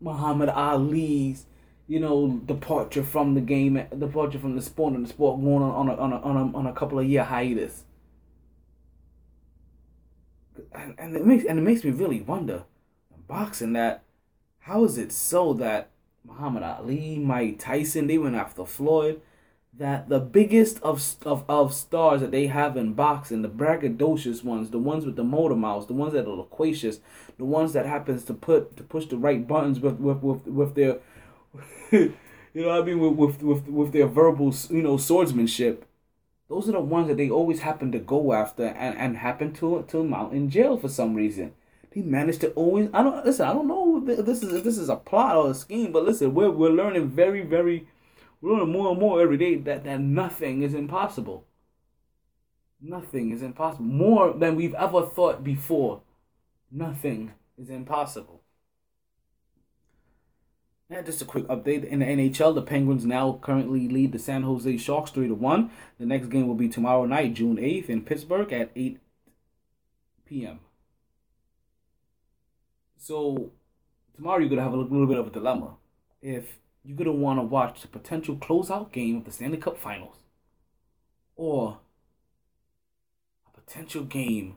[0.00, 1.46] Muhammad Ali's,
[1.88, 5.88] you know, departure from the game, departure from the sport and the sport going on
[5.88, 7.84] on a, on a, on a, on a couple of year hiatus.
[10.74, 12.64] And, and it makes and it makes me really wonder,
[13.28, 14.04] boxing that,
[14.60, 15.90] how is it so that
[16.24, 19.20] Muhammad Ali, Mike Tyson, they went after Floyd,
[19.74, 24.70] that the biggest of, of, of stars that they have in boxing, the braggadocious ones,
[24.70, 27.00] the ones with the motor mouths, the ones that are loquacious,
[27.38, 30.74] the ones that happens to put to push the right buttons with with with, with
[30.74, 30.98] their
[31.92, 32.14] you
[32.54, 35.86] know what I mean with, with with with their verbal you know swordsmanship.
[36.48, 39.84] Those are the ones that they always happen to go after and, and happen to
[39.88, 41.54] to mount in jail for some reason.
[41.94, 44.78] They managed to always I don't listen, I don't know if this is if this
[44.78, 47.88] is a plot or a scheme, but listen, we're we're learning very, very
[48.40, 51.46] we're learning more and more every day that, that nothing is impossible.
[52.80, 53.84] Nothing is impossible.
[53.84, 56.02] More than we've ever thought before.
[56.70, 58.41] Nothing is impossible.
[60.92, 62.54] And just a quick update in the NHL.
[62.54, 65.70] The Penguins now currently lead the San Jose Sharks 3 to 1.
[65.98, 69.00] The next game will be tomorrow night, June 8th, in Pittsburgh at 8
[70.26, 70.60] p.m.
[72.98, 73.52] So,
[74.14, 75.76] tomorrow you're to have a little bit of a dilemma.
[76.20, 80.16] If you're to want to watch the potential closeout game of the Stanley Cup Finals
[81.36, 81.78] or
[83.46, 84.56] a potential game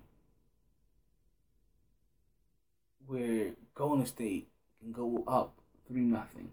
[3.08, 4.50] where Golden State
[4.82, 6.50] can go up 3 nothing.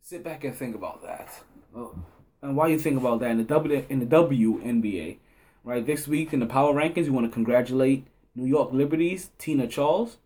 [0.00, 1.28] Sit back and think about that.
[1.74, 1.94] Oh.
[2.42, 5.18] And while you think about that in the W in the WNBA,
[5.64, 5.86] right?
[5.86, 10.18] This week in the power rankings, we want to congratulate New York Liberties, Tina Charles,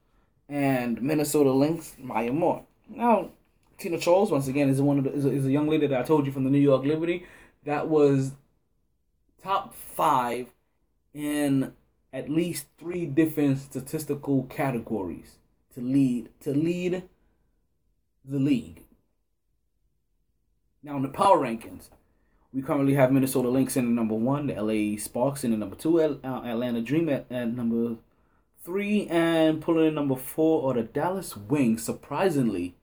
[0.49, 2.65] and Minnesota Lynx, Maya Moore.
[2.89, 3.31] Now,
[3.79, 6.01] Tina Charles, once again, is one of the, is, a, is a young lady that
[6.01, 7.27] I told you from the New York Liberty
[7.65, 8.33] that was
[9.43, 10.47] top five
[11.13, 11.73] in
[12.17, 15.37] at least three different statistical categories
[15.75, 17.03] to lead to lead
[18.25, 18.85] the league.
[20.83, 21.91] Now in the power rankings,
[22.55, 25.77] we currently have Minnesota Lynx in the number one, the LA Sparks in the number
[25.77, 27.97] two, uh, Atlanta Dream at, at number
[28.65, 32.77] three, and pulling in number four are the Dallas Wings, surprisingly,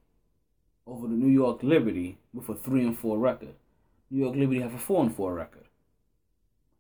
[0.85, 3.55] over the New York Liberty with a three and four record.
[4.11, 5.65] New York Liberty have a four and four record.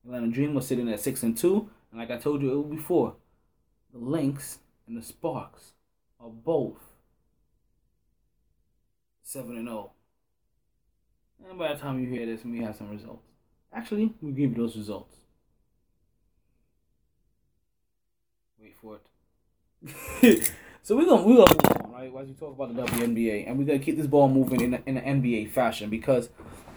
[0.05, 3.13] Atlanta Dream was sitting at six and two, and like I told you before,
[3.93, 5.73] the Lynx and the Sparks
[6.19, 6.79] are both
[9.21, 9.91] seven and zero.
[11.47, 13.27] And by the time you hear this, we have some results.
[13.71, 15.17] Actually, we'll give you those results.
[18.59, 18.99] Wait for
[20.25, 20.51] it.
[20.81, 22.21] so we're gonna we're gonna move on, right?
[22.23, 24.95] As we talk about the WNBA, and we're gonna keep this ball moving in in
[24.95, 26.29] the NBA fashion because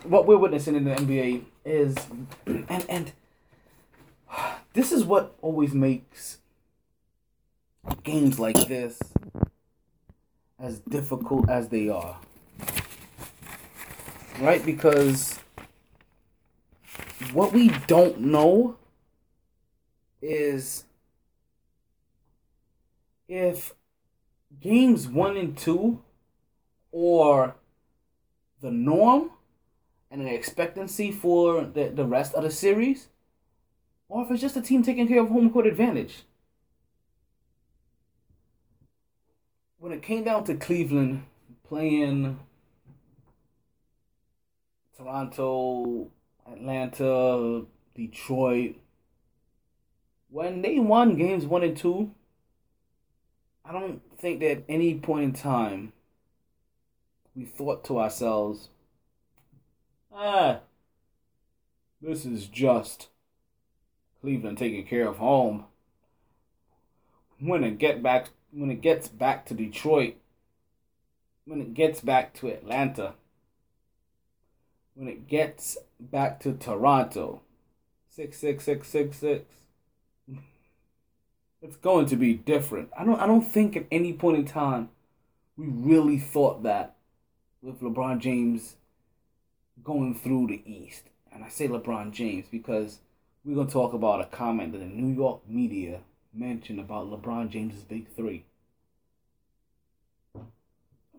[0.04, 1.96] what we're witnessing in the NBA is,
[2.46, 3.12] and and
[4.76, 6.36] this is what always makes
[8.04, 9.00] games like this
[10.58, 12.18] as difficult as they are.
[14.38, 14.62] Right?
[14.66, 15.40] Because
[17.32, 18.76] what we don't know
[20.20, 20.84] is
[23.28, 23.72] if
[24.60, 26.02] games one and two
[26.92, 27.54] or
[28.60, 29.30] the norm
[30.10, 33.08] and an expectancy for the, the rest of the series,
[34.08, 36.24] or if it's just a team taking care of home court advantage.
[39.78, 41.24] When it came down to Cleveland
[41.68, 42.38] playing
[44.96, 46.10] Toronto,
[46.50, 48.76] Atlanta, Detroit,
[50.28, 52.12] when they won games one and two,
[53.64, 55.92] I don't think that at any point in time
[57.34, 58.68] we thought to ourselves,
[60.12, 60.60] ah,
[62.00, 63.08] this is just
[64.26, 65.66] Cleveland taking care of home.
[67.38, 70.16] When it get back when it gets back to Detroit,
[71.44, 73.14] when it gets back to Atlanta,
[74.94, 77.42] when it gets back to Toronto,
[78.08, 79.44] six six six six six.
[81.62, 82.90] It's going to be different.
[82.98, 84.88] I don't I don't think at any point in time
[85.56, 86.96] we really thought that
[87.62, 88.74] with LeBron James
[89.84, 91.04] going through the East.
[91.32, 93.00] And I say LeBron James because
[93.46, 96.00] we're going to talk about a comment that the New York media
[96.34, 98.44] mentioned about LeBron James's big three.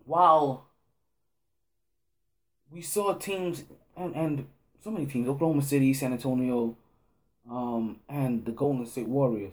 [0.04, 0.66] While
[2.70, 3.64] we saw teams
[3.96, 4.46] and, and
[4.84, 6.76] so many teams, Oklahoma City, San Antonio,
[7.50, 9.52] um, and the Golden State Warriors,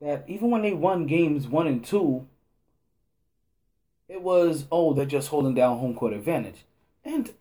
[0.00, 2.26] that even when they won games one and two,
[4.08, 6.64] it was, oh, they're just holding down home court advantage.
[7.04, 7.34] And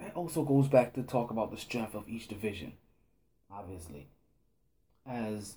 [0.00, 2.72] that also goes back to talk about the strength of each division,
[3.50, 4.08] obviously.
[5.06, 5.56] As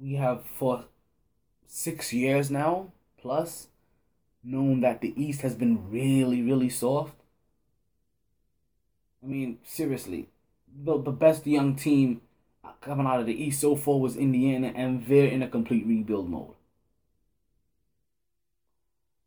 [0.00, 0.84] we have for
[1.66, 3.68] six years now, plus,
[4.44, 7.14] known that the East has been really, really soft.
[9.22, 10.28] I mean, seriously,
[10.84, 12.20] the, the best young team
[12.80, 16.28] coming out of the East so far was Indiana, and they're in a complete rebuild
[16.28, 16.56] mode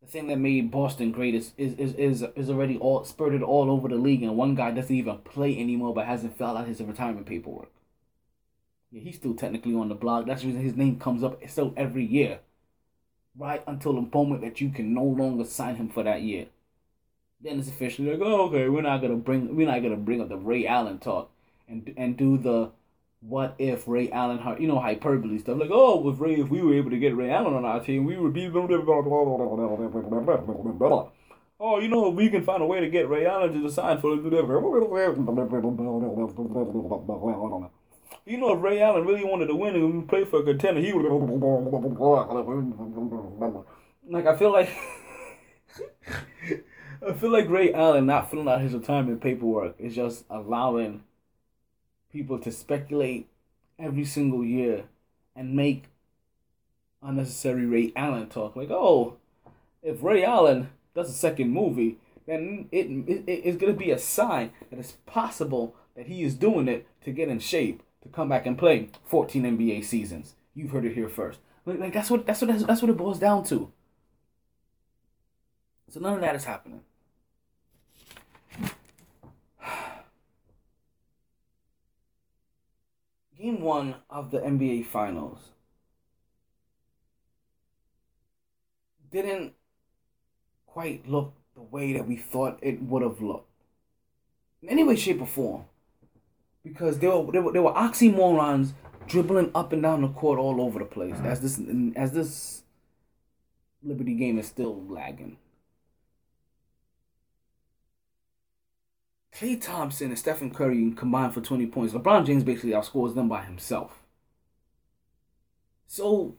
[0.01, 3.69] the thing that made Boston great is is, is, is is already all spurted all
[3.69, 6.81] over the league, and one guy doesn't even play anymore, but hasn't filled out his
[6.81, 7.69] retirement paperwork.
[8.91, 10.25] Yeah, he's still technically on the block.
[10.25, 12.39] That's the reason his name comes up still every year,
[13.37, 16.47] right until the moment that you can no longer sign him for that year.
[17.41, 20.29] Then it's officially like, oh, okay, we're not gonna bring we're not gonna bring up
[20.29, 21.29] the Ray Allen talk
[21.67, 22.71] and and do the
[23.21, 26.73] what if Ray Allen, you know, hyperbole stuff like, oh, with Ray, if we were
[26.73, 28.47] able to get Ray Allen on our team, we would be.
[31.61, 34.15] Oh, you know, we can find a way to get Ray Allen to sign for.
[38.25, 40.93] You know, if Ray Allen really wanted to win and play for a contender, he
[40.93, 41.05] would.
[44.07, 44.69] Like, I feel like.
[47.07, 51.03] I feel like Ray Allen not filling out his retirement paperwork is just allowing
[52.11, 53.29] people to speculate
[53.77, 54.83] every single year
[55.35, 55.85] and make
[57.01, 58.55] unnecessary Ray Allen talk.
[58.55, 59.15] Like, oh,
[59.81, 61.97] if Ray Allen does a second movie,
[62.27, 66.67] then it, it it's gonna be a sign that it's possible that he is doing
[66.67, 70.35] it to get in shape to come back and play 14 NBA seasons.
[70.53, 71.39] You've heard it here first.
[71.65, 73.71] Like, like that's what that's what that's, what it boils down to.
[75.89, 76.81] So none of that is happening.
[83.37, 85.51] game one of the NBA Finals
[89.11, 89.53] didn't
[90.65, 93.47] quite look the way that we thought it would have looked.
[94.61, 95.65] In any way, shape, or form.
[96.63, 98.73] Because they were, there were, there were oxymorons
[99.07, 101.25] dribbling up and down the court all over the place mm-hmm.
[101.25, 101.59] as this
[101.95, 102.63] as this
[103.81, 105.37] Liberty game is still lagging.
[109.33, 111.93] Klay Thompson and Stephen Curry combined for 20 points.
[111.93, 114.03] LeBron James basically outscores them by himself.
[115.87, 116.35] So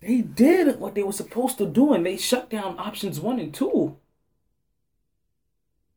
[0.00, 3.52] they did what they were supposed to do and they shut down options one and
[3.52, 3.96] two.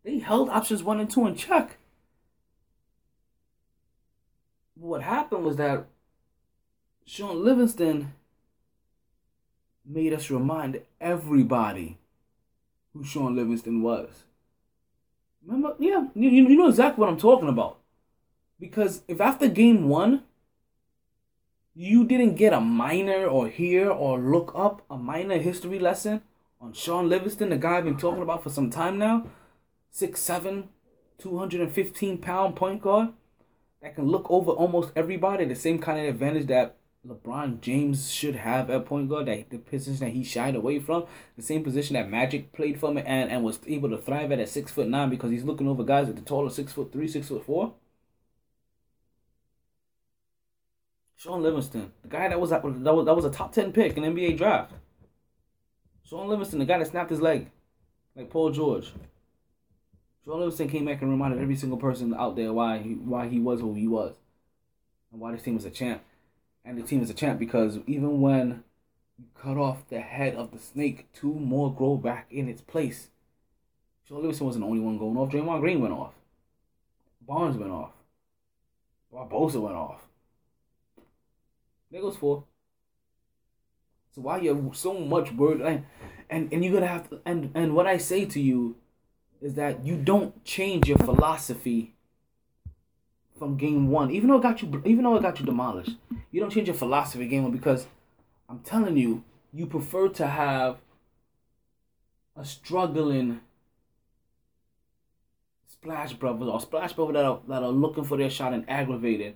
[0.04, 1.77] They held options one and two in check.
[4.80, 5.88] What happened was that
[7.06, 8.14] Shaun Livingston
[9.86, 11.98] made us remind everybody
[12.94, 14.24] who Shaun Livingston was.
[15.46, 15.76] Remember?
[15.80, 17.80] Yeah, you, you know exactly what I'm talking about.
[18.60, 20.24] Because if after game one,
[21.74, 26.22] you didn't get a minor or hear or look up a minor history lesson
[26.60, 29.28] on Shaun Livingston, the guy I've been talking about for some time now,
[29.92, 30.70] six seven,
[31.20, 33.10] 215 pound point guard
[33.82, 38.36] that can look over almost everybody, the same kind of advantage that LeBron James should
[38.36, 41.06] have at point guard, that the position that he shied away from,
[41.36, 44.50] the same position that Magic played from and, and was able to thrive at at
[44.50, 47.28] six foot nine because he's looking over guys at the taller six foot three, six
[47.30, 47.74] foot four.
[51.16, 54.04] Shaun Livingston, the guy that was that was that was a top ten pick in
[54.04, 54.74] NBA draft.
[56.04, 57.50] Shaun Livingston, the guy that snapped his leg,
[58.16, 58.92] like Paul George.
[60.28, 63.40] Shaun Livingston came back and reminded every single person out there why he why he
[63.40, 64.14] was who he was,
[65.10, 66.02] and why this team was a champ.
[66.66, 68.66] And the team is a champ because even when
[69.18, 73.08] you cut off the head of the snake, two more grow back in its place.
[74.06, 75.32] Shaun Livingston wasn't the only one going off.
[75.32, 76.14] Draymond Green went off.
[77.22, 77.92] Barnes went off.
[79.14, 80.08] Barbosa went off.
[81.90, 82.44] There goes four.
[84.14, 85.86] So why you so much word and
[86.30, 88.76] and, and you're gonna have to and and what I say to you
[89.42, 91.94] is that you don't change your philosophy
[93.38, 95.96] from game one, even though it got you even though it got you demolished.
[96.32, 97.88] You don't change your philosophy game one because
[98.50, 99.24] I'm telling you,
[99.54, 100.78] you prefer to have
[102.36, 103.42] a struggling
[105.68, 109.36] splash brothers or splash brothers that are that are looking for their shot and aggravated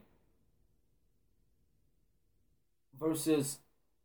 [3.01, 3.57] versus,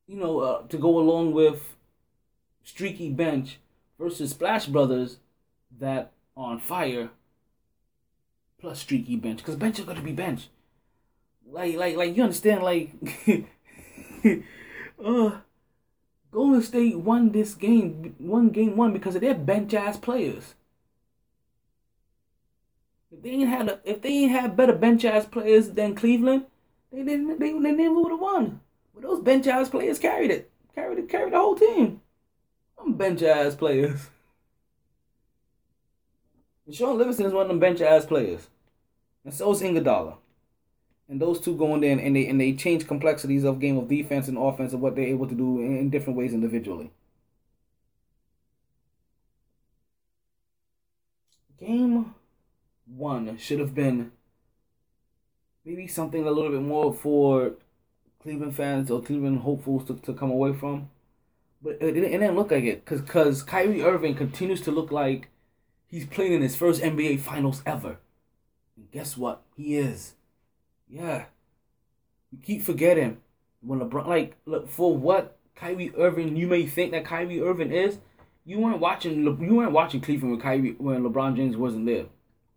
[0.07, 1.77] you know, uh, to go along with
[2.65, 3.59] streaky bench
[3.99, 5.19] versus Splash Brothers
[5.81, 7.11] that on fire
[8.59, 10.49] plus streaky bench because bench is gonna be bench.
[11.49, 12.63] Like, like, like you understand?
[12.63, 12.91] Like,
[15.05, 15.31] uh,
[16.33, 20.55] Golden State won this game, one game one because of their bench ass players.
[23.13, 26.47] If they ain't had a, if they ain't had better bench ass players than Cleveland,
[26.93, 28.61] they didn't they, they never would have won.
[28.95, 30.51] But those bench ass players carried it.
[30.75, 32.01] Carried it, carried the whole team.
[32.79, 34.11] I'm bench ass players.
[36.73, 38.49] Shaun Livingston is one of them bench ass players.
[39.25, 40.17] And so is Iguodala.
[41.09, 43.79] And those two go in there and, and they and they change complexities of game
[43.79, 46.91] of defense and offense and what they're able to do in, in different ways individually.
[51.61, 52.15] Game
[52.87, 54.11] one should have been
[55.65, 57.53] maybe something a little bit more for
[58.23, 60.91] Cleveland fans or Cleveland hopefuls to, to come away from.
[61.63, 65.29] But it, it didn't look like it because cause Kyrie Irving continues to look like
[65.97, 67.97] he's playing in his first NBA Finals ever.
[68.77, 69.41] And guess what?
[69.57, 70.13] He is.
[70.91, 71.25] Yeah.
[72.31, 73.17] You keep forgetting
[73.63, 77.97] when LeBron, like, look, for what Kyrie Irving you may think that Kyrie Irving is,
[78.45, 82.05] you weren't watching you weren't watching Cleveland when Kyrie when LeBron James wasn't there.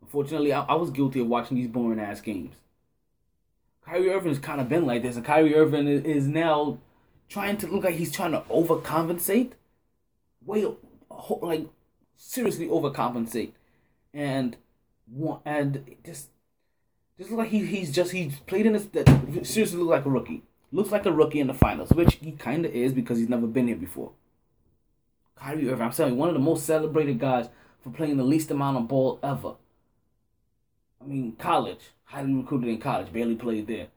[0.02, 2.56] Unfortunately, I, I was guilty of watching these boring ass games.
[3.86, 6.78] Kyrie Irving has kind of been like this, and Kyrie Irving is now
[7.30, 9.54] trying to look like he's trying to overcompensate.
[10.46, 10.68] Wait,
[11.42, 11.70] like
[12.20, 13.54] seriously overcompensate,
[14.14, 14.58] and
[15.46, 16.30] and just
[17.18, 18.88] just look like he he's just he's played in this
[19.50, 20.44] seriously look like a rookie.
[20.72, 23.48] Looks like a rookie in the finals, which he kind of is because he's never
[23.48, 24.12] been here before.
[25.36, 27.50] Kyrie Irving, I'm telling you, one of the most celebrated guys
[27.82, 29.54] for playing the least amount of ball ever.
[31.02, 33.88] I mean, college highly recruited in college, barely played there.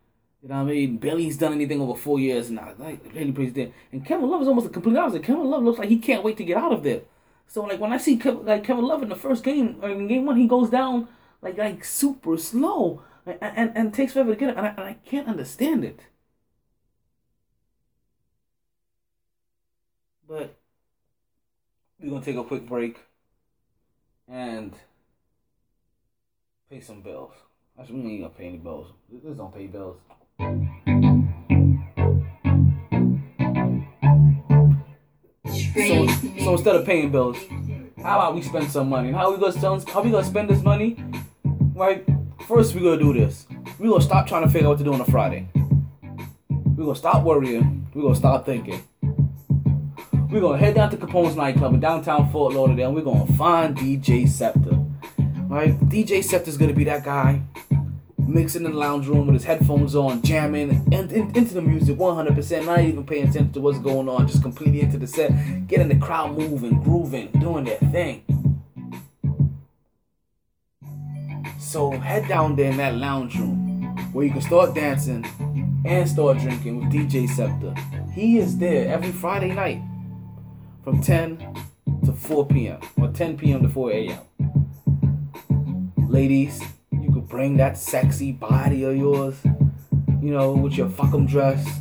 [0.43, 0.99] You know what I mean?
[0.99, 2.75] Barely's done anything over four years now.
[2.79, 3.70] Like barely plays there.
[3.93, 5.23] And Kevin Love is almost a complete opposite.
[5.23, 7.03] Kevin Love looks like he can't wait to get out of there.
[7.53, 10.09] So like when I see Kevin, like Kevin Love in the first game or in
[10.09, 11.07] game one, he goes down
[11.43, 14.81] like like super slow and and, and takes forever to get it, and I, and
[14.81, 16.01] I can't understand it.
[20.27, 20.57] But
[22.01, 23.01] we're gonna take a quick break
[24.27, 24.73] and
[26.71, 27.35] pay some bills.
[27.79, 28.95] Actually, we ain't gonna pay any bills.
[29.11, 29.99] This don't pay bills.
[35.75, 36.12] So,
[36.45, 37.36] so instead of paying bills,
[38.03, 39.12] how about we spend some money?
[39.12, 39.88] How we gonna spend?
[39.88, 41.03] How we gonna spend this money?
[41.74, 42.05] Right.
[42.49, 43.47] First, we gonna do this.
[43.78, 45.49] We gonna stop trying to figure out what to do on a Friday.
[46.49, 47.86] We gonna stop worrying.
[47.95, 48.82] We gonna stop thinking.
[50.30, 52.88] We gonna head down to Capone's nightclub in downtown Fort Lauderdale.
[52.88, 54.78] and We gonna find DJ Scepter.
[55.49, 55.78] Right?
[55.88, 57.43] DJ Scepter's gonna be that guy
[58.29, 62.66] mixing in the lounge room with his headphones on, jamming and, into the music 100%,
[62.66, 65.97] not even paying attention to what's going on, just completely into the set, getting the
[65.97, 68.25] crowd moving, grooving, doing their thing.
[71.59, 73.62] So head down there in that lounge room
[74.12, 75.25] where you can start dancing
[75.85, 77.75] and start drinking with DJ Scepter.
[78.12, 79.81] He is there every Friday night
[80.85, 81.39] from 10
[82.05, 82.81] to 4 p.m.
[83.01, 83.62] or 10 p.m.
[83.62, 84.20] to 4 a.m.
[86.09, 86.61] Ladies,
[87.33, 89.35] bring that sexy body of yours,
[90.20, 91.66] you know, with your fuck 'em dress.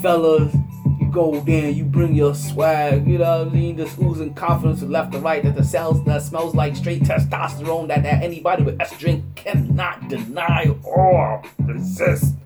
[0.00, 0.54] Fellas,
[0.98, 3.76] you go there, you bring your swag, you know what I mean?
[3.76, 7.88] Just oozing confidence from left to right that the cells that smells like straight testosterone
[7.88, 12.36] that, that anybody with estrogen cannot deny or resist.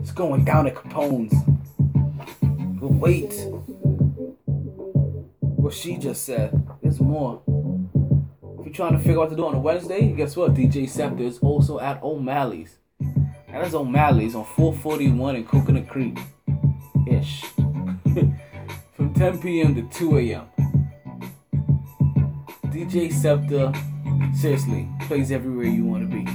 [0.00, 1.32] It's going down at Capone's.
[2.80, 3.32] But wait.
[5.38, 7.42] What she just said, there's more.
[8.68, 10.52] You're trying to figure out what to do on a Wednesday, guess what?
[10.52, 12.76] DJ Scepter is also at O'Malley's.
[13.50, 16.18] That is O'Malley's on 441 in Coconut Creek.
[17.10, 17.44] Ish.
[18.92, 19.74] From 10 p.m.
[19.74, 20.48] to 2 a.m.
[22.66, 23.72] DJ Scepter,
[24.38, 26.26] seriously, plays everywhere you want to be.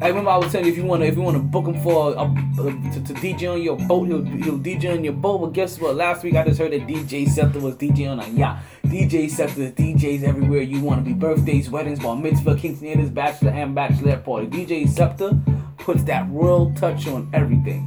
[0.00, 1.66] I remember I was telling you if you want to if you want to book
[1.66, 5.12] him for a, a, to, to DJ on your boat, he'll he'll DJ on your
[5.12, 5.38] boat.
[5.38, 5.94] But guess what?
[5.94, 8.58] Last week I just heard that DJ Scepter was DJ on a yacht.
[8.88, 11.12] DJ Scepter DJs everywhere you want to be.
[11.12, 14.46] Birthdays, weddings, bar mitzvah, quinceañeras, bachelor and bachelorette party.
[14.46, 15.38] DJ Scepter
[15.76, 17.84] puts that royal touch on everything.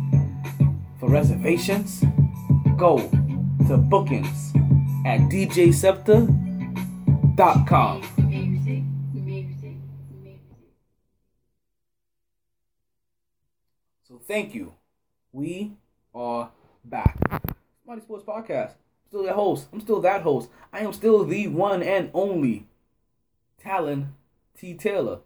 [0.99, 2.03] For reservations,
[2.77, 2.99] go
[3.67, 4.53] to bookings
[5.05, 8.01] at djscepter.com.
[14.03, 14.75] So thank you.
[15.31, 15.71] We
[16.13, 16.51] are
[16.85, 17.17] back.
[17.87, 18.73] Mighty Sports Podcast.
[19.11, 19.67] Still that host.
[19.73, 20.49] I'm still that host.
[20.71, 22.67] I am still the one and only
[23.61, 24.15] Talon
[24.57, 24.73] T.
[24.73, 25.19] Taylor.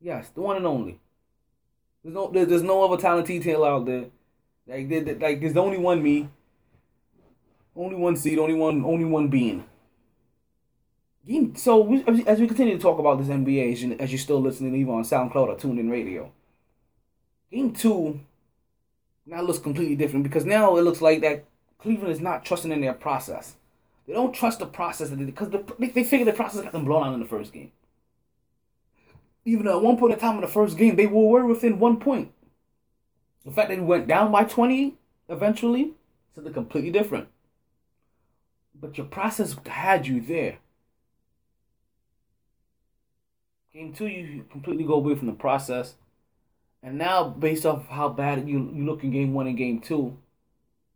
[0.00, 0.98] Yes, the one and only.
[2.02, 3.38] There's no there, there's no other Talon T.
[3.38, 4.06] Taylor out there.
[4.66, 6.30] Like there, there- like there's only one me.
[7.76, 9.64] Only one seed, only one only one being.
[11.54, 11.94] So
[12.26, 14.90] as we- continue to talk about this NBA, as, you, as you're still listening either
[14.90, 16.32] on SoundCloud or tuned in radio,
[17.52, 18.18] game two
[19.26, 21.44] now looks completely different because now it looks like that
[21.80, 23.56] Cleveland is not trusting in their process.
[24.06, 27.06] They don't trust the process because the, they, they figure the process got them blown
[27.06, 27.72] out in the first game.
[29.44, 32.32] Even at one point in time in the first game, they were within one point.
[33.44, 34.96] The fact that they went down by 20
[35.28, 35.92] eventually,
[36.34, 37.28] something completely different.
[38.78, 40.58] But your process had you there.
[43.72, 45.94] Game two, you completely go away from the process.
[46.82, 50.16] And now, based off how bad you, you look in game one and game two,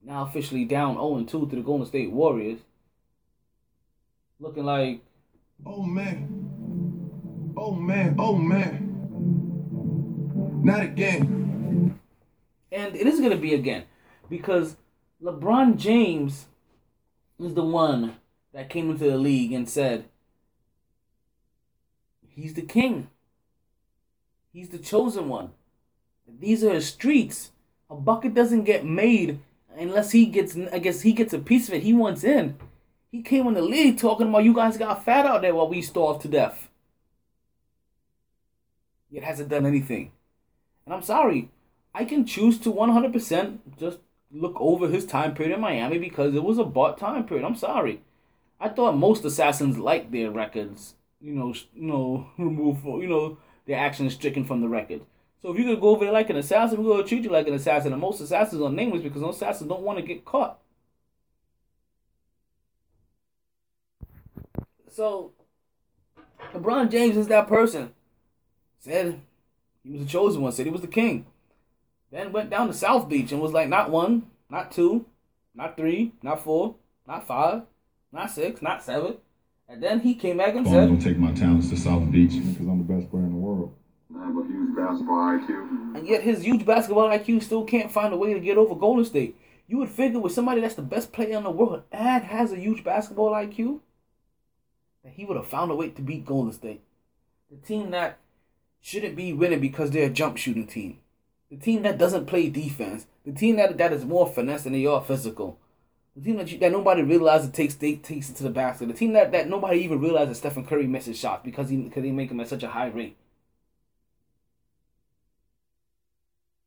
[0.05, 2.61] now officially down 0 and 2 to the Golden State Warriors.
[4.41, 5.01] Looking like,
[5.67, 7.53] Oh man.
[7.57, 8.17] Oh man.
[8.19, 8.91] Oh man.
[10.63, 11.99] Not again.
[12.73, 13.85] and it is going to be again,
[14.29, 14.77] because
[15.23, 16.47] LeBron James
[17.39, 18.17] is the one
[18.53, 20.05] that came into the league and said,
[22.29, 23.09] he's the king.
[24.53, 25.51] He's the chosen one.
[26.27, 27.53] These are his streets.
[27.91, 29.41] A bucket doesn't get made
[29.77, 30.57] unless he gets.
[30.73, 31.83] I guess he gets a piece of it.
[31.83, 32.57] He wants in.
[33.11, 35.83] He came in the league talking about you guys got fat out there while we
[35.83, 36.69] starved to death.
[39.09, 40.11] Yet hasn't done anything.
[40.85, 41.49] And I'm sorry,
[41.95, 43.99] I can choose to 100% just
[44.33, 47.47] look over his time period in Miami because it was a bought time period.
[47.47, 48.01] I'm sorry.
[48.61, 53.39] I thought most assassins liked their records, you know, you know, removed for, you know,
[53.67, 55.03] their actions stricken from the record.
[55.45, 57.47] So if you could go over there like an assassin, we're gonna treat you like
[57.47, 57.93] an assassin.
[57.93, 60.59] And most assassins are nameless because most assassins don't want to get caught.
[64.91, 65.33] So
[66.55, 67.93] LeBron James is that person.
[68.79, 69.21] Said
[69.83, 71.27] he was the chosen one, said he was the king.
[72.11, 75.05] Then went down to South Beach and was like not one, not two,
[75.55, 76.77] not three, not four,
[77.07, 77.65] not five,
[78.11, 79.19] not six, not seven.
[79.69, 82.11] And then he came back and said, I'm said, gonna take my talents to South
[82.11, 82.33] Beach.
[82.33, 83.75] Because I'm the best player in the world.
[84.17, 85.97] I have a huge basketball IQ.
[85.97, 89.05] And yet his huge basketball IQ still can't find a way to get over Golden
[89.05, 89.37] State.
[89.67, 92.57] You would figure with somebody that's the best player in the world and has a
[92.57, 93.81] huge basketball IQ,
[95.03, 96.83] that he would have found a way to beat Golden State.
[97.51, 98.19] The team that
[98.81, 100.99] shouldn't be winning because they're a jump shooting team.
[101.51, 103.07] The team that doesn't play defense.
[103.25, 105.59] The team that, that is more finesse than they are physical.
[106.17, 108.89] The team that, you, that nobody realizes takes they takes it to the basket.
[108.89, 112.13] The team that, that nobody even realizes Stephen Curry misses shots because he because they
[112.13, 113.17] make them at such a high rate.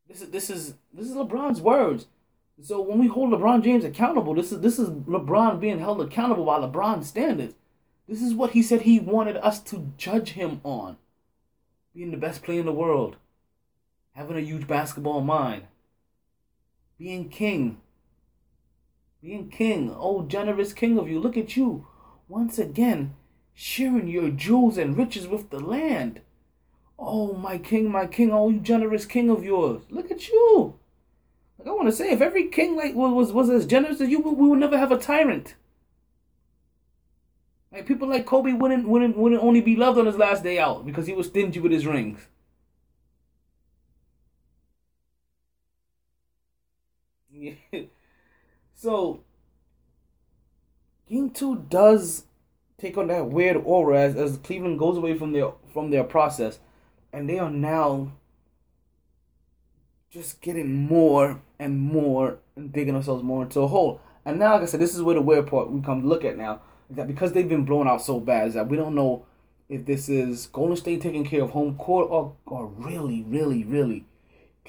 [0.08, 2.08] This is this is this is LeBron's words.
[2.62, 6.46] So when we hold LeBron James accountable, this is this is LeBron being held accountable
[6.46, 7.56] by LeBron's standards.
[8.08, 10.98] This is what he said he wanted us to judge him on.
[11.94, 13.18] Being the best player in the world.
[14.14, 15.64] Having a huge basketball mind.
[16.98, 17.82] Being king.
[19.22, 19.94] Being king.
[19.96, 21.20] Oh, generous king of you.
[21.20, 21.86] Look at you.
[22.28, 23.16] Once again,
[23.54, 26.22] sharing your jewels and riches with the land.
[27.00, 29.82] Oh, my king, my king, oh, you generous king of yours.
[29.90, 30.76] Look at you.
[31.60, 34.20] Like I want to say, if every king like was was, as generous as you,
[34.20, 35.56] we would never have a tyrant.
[37.72, 40.86] Like people like Kobe wouldn't wouldn't wouldn't only be loved on his last day out
[40.86, 42.28] because he was stingy with his rings.
[47.30, 47.54] Yeah.
[48.80, 49.22] So
[51.10, 52.24] game two does
[52.78, 56.60] take on that weird aura as, as Cleveland goes away from their from their process
[57.14, 58.12] and they are now
[60.10, 64.02] just getting more and more and digging themselves more into a hole.
[64.26, 66.26] And now, like I said, this is where the weird part we come to look
[66.26, 66.62] at now.
[66.90, 69.26] Is that because they've been blown out so bad, is that we don't know
[69.70, 74.06] if this is Golden State taking care of home court or, or really, really, really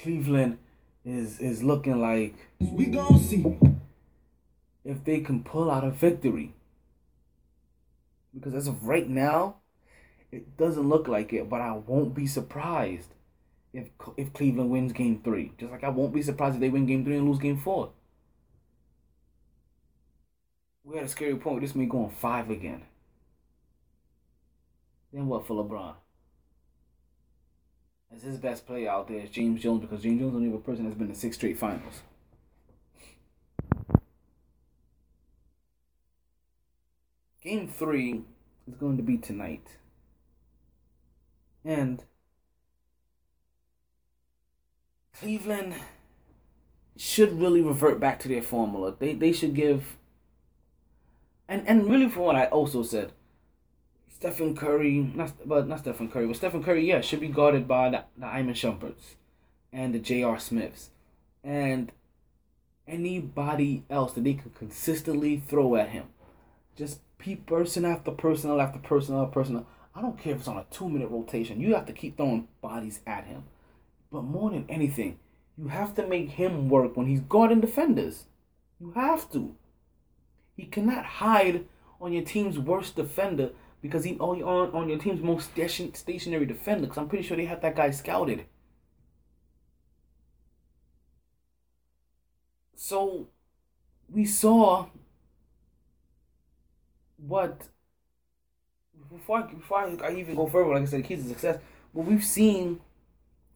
[0.01, 0.59] Cleveland
[1.05, 3.59] is is looking like we gonna see
[4.85, 6.55] if they can pull out a victory.
[8.35, 9.57] Because as of right now,
[10.31, 13.15] it doesn't look like it, but I won't be surprised
[13.73, 15.53] if if Cleveland wins game three.
[15.59, 17.91] Just like I won't be surprised if they win game three and lose game four.
[20.85, 21.61] We're at a scary point.
[21.61, 22.83] This may go on five again.
[25.13, 25.95] Then what for LeBron?
[28.15, 30.59] As his best player out there is James Jones because James Jones is only a
[30.59, 32.03] person that's been in six straight finals.
[37.43, 38.23] Game three
[38.67, 39.78] is going to be tonight.
[41.65, 42.05] And
[45.13, 45.75] Cleveland
[46.97, 48.95] should really revert back to their formula.
[48.99, 49.99] They they should give
[51.49, 53.13] and and really for what I also said,
[54.09, 57.91] Stephen Curry, not but not Stephen Curry, but Stephen Curry, yeah, should be guarded by
[57.91, 59.15] the, the Iman Shumperts
[59.73, 60.39] and the J.R.
[60.39, 60.91] Smiths
[61.43, 61.93] and
[62.87, 66.05] anybody else that they can consistently throw at him.
[66.77, 69.67] Just peep person after person after person after person.
[69.99, 71.61] I don't care if it's on a two minute rotation.
[71.61, 73.43] You have to keep throwing bodies at him.
[74.13, 75.19] But more than anything,
[75.57, 78.27] you have to make him work when he's guarding defenders.
[78.79, 79.57] You have to.
[80.57, 81.65] He cannot hide
[82.01, 83.51] on your team's worst defender
[83.83, 86.83] because he on on, your team's most station, stationary defender.
[86.83, 88.45] Because I'm pretty sure they had that guy scouted.
[92.77, 93.27] So
[94.09, 94.87] we saw
[97.17, 97.67] what
[99.11, 101.59] before I, before I even go further, like I said, the keys to success.
[101.95, 102.81] But we've seen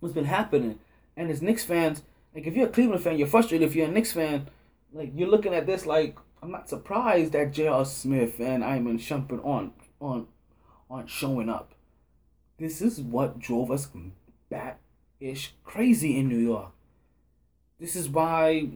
[0.01, 0.79] what's been happening,
[1.17, 2.03] and as Knicks fans,
[2.35, 3.69] like if you're a Cleveland fan, you're frustrated.
[3.69, 4.49] If you're a Knicks fan,
[4.93, 7.85] like you're looking at this like I'm not surprised that J.R.
[7.85, 10.27] Smith and Iman Shumpert aren't on
[10.91, 11.75] aren't showing up.
[12.59, 13.89] This is what drove us
[14.51, 14.79] bat
[15.21, 16.73] ish crazy in New York.
[17.79, 18.69] This is why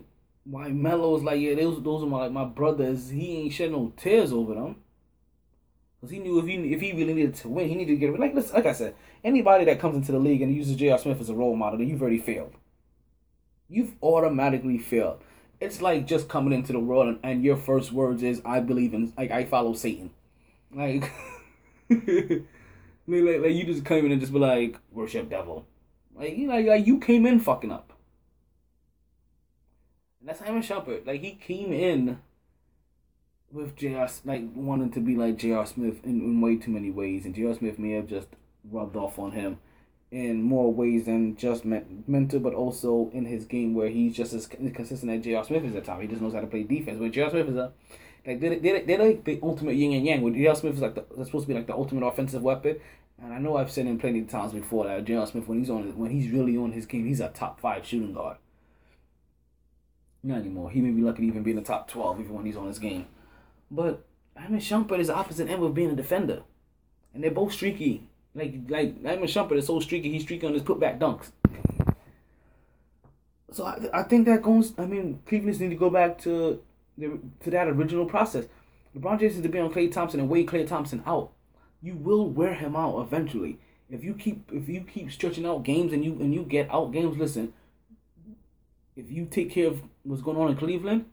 [0.44, 3.10] why Melo's like, yeah, those those are my like my brothers.
[3.10, 4.76] He ain't shed no tears over them.
[6.06, 8.16] Cause he knew if he if he really needed to win, he needed to get.
[8.16, 8.94] Like like I said,
[9.24, 11.00] anybody that comes into the league and uses J.R.
[11.00, 12.54] Smith as a role model, you've already failed.
[13.68, 15.20] You've automatically failed.
[15.60, 18.94] It's like just coming into the world and, and your first words is I believe
[18.94, 20.12] in like I follow Satan.
[20.72, 21.10] Like,
[21.90, 22.46] like,
[23.08, 25.66] like you just come in and just be like worship devil.
[26.14, 27.92] Like you know like you came in fucking up.
[30.20, 31.04] And that's Iman Shumpert.
[31.04, 32.20] Like he came in
[33.52, 34.08] with J.R.
[34.24, 35.66] like wanting to be like J.R.
[35.66, 37.54] Smith in, in way too many ways, and J.R.
[37.54, 38.28] Smith may have just
[38.70, 39.58] rubbed off on him
[40.10, 44.46] in more ways than just mental, but also in his game where he's just as
[44.46, 45.44] consistent as J.R.
[45.44, 46.02] Smith is at times.
[46.02, 46.98] He just knows how to play defense.
[46.98, 47.30] But J.R.
[47.30, 47.72] Smith is a
[48.26, 50.22] like they're, they're, they're like the ultimate yin and yang.
[50.22, 50.54] Where J.R.
[50.54, 52.78] Smith is like the, supposed to be like the ultimate offensive weapon.
[53.22, 55.26] And I know I've said him plenty of times before that J.R.
[55.26, 58.12] Smith when he's on when he's really on his game, he's a top five shooting
[58.12, 58.36] guard.
[60.22, 60.70] Not anymore.
[60.70, 62.66] He may be lucky to even be in the top twelve even when he's on
[62.66, 63.06] his game.
[63.70, 64.04] But
[64.36, 66.42] Iman Shumpert is the opposite end of being a defender.
[67.14, 68.08] And they're both streaky.
[68.34, 71.30] Like like Iman Shumpert is so streaky, he's streaky on his putback dunks.
[73.52, 74.74] So I, I think that goes.
[74.76, 76.62] I mean, Cleveland need to go back to
[76.98, 78.46] the, to that original process.
[78.96, 81.32] LeBron James is to be on Klay Thompson and wait Klay Thompson out.
[81.82, 83.58] You will wear him out eventually.
[83.90, 86.92] If you keep if you keep stretching out games and you and you get out
[86.92, 87.52] games, listen.
[88.96, 91.04] If you take care of what's going on in Cleveland,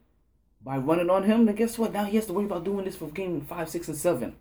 [0.64, 1.92] by running on him, then guess what?
[1.92, 4.36] Now he has to worry about doing this for game five, six, and seven.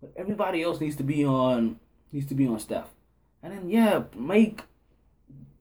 [0.00, 1.78] But everybody else needs to be on
[2.10, 2.88] needs to be on Steph.
[3.42, 4.62] And then yeah, make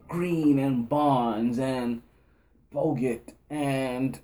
[0.08, 2.02] Green and Barnes and
[2.74, 4.20] Bogut and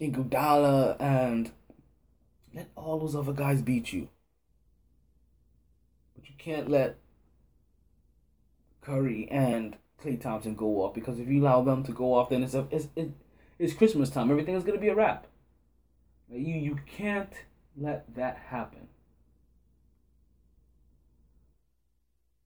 [0.00, 1.50] Iguodala and
[2.54, 4.08] let all those other guys beat you.
[6.14, 6.96] But you can't let
[8.80, 12.42] Curry and Klay Thompson go off because if you allow them to go off, then
[12.42, 13.10] it's a it's it,
[13.60, 14.30] it's Christmas time.
[14.30, 15.26] Everything is gonna be a wrap.
[16.28, 17.32] You you can't
[17.76, 18.88] let that happen.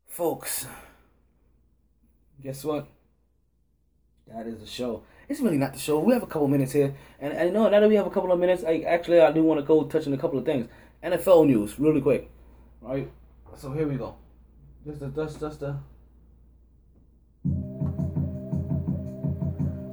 [0.08, 0.66] Folks,
[2.42, 2.88] guess what?
[4.26, 5.02] That is the show.
[5.28, 6.00] it's really not the show.
[6.00, 8.32] We have a couple minutes here, and I know now that we have a couple
[8.32, 10.68] of minutes, I actually I do want to go touch on a couple of things.
[11.02, 12.30] NFL news, really quick,
[12.80, 13.10] right?
[13.56, 14.16] So here we go.
[14.84, 15.76] Just the just just the.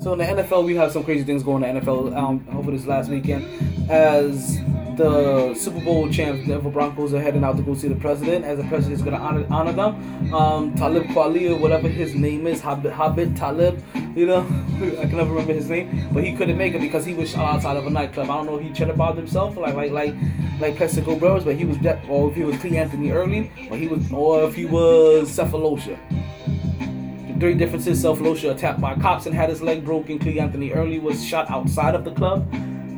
[0.02, 2.43] So in the NFL, we have some crazy things going on in the NFL um,
[2.54, 3.45] over this last weekend.
[3.88, 4.58] As
[4.97, 8.58] the Super Bowl champs, Denver Broncos, are heading out to go see the president, as
[8.58, 10.34] the president is going to honor, honor them.
[10.34, 13.84] Um, Talib Kweli, or whatever his name is, Habib, Talib,
[14.16, 14.39] you know,
[14.99, 17.54] I can never remember his name, but he couldn't make it because he was shot
[17.54, 18.28] outside of a nightclub.
[18.28, 20.16] I don't know if he chatted about himself, like like like
[20.60, 23.88] like Plaxico Burress, but he was dead, or if he was Cleanthony Early, or he
[23.88, 25.99] was, or if he was Sefolosha
[27.42, 28.04] three differences.
[28.04, 30.20] Sefolosha attacked by cops and had his leg broken.
[30.20, 32.48] Cleanthony Early was shot outside of the club,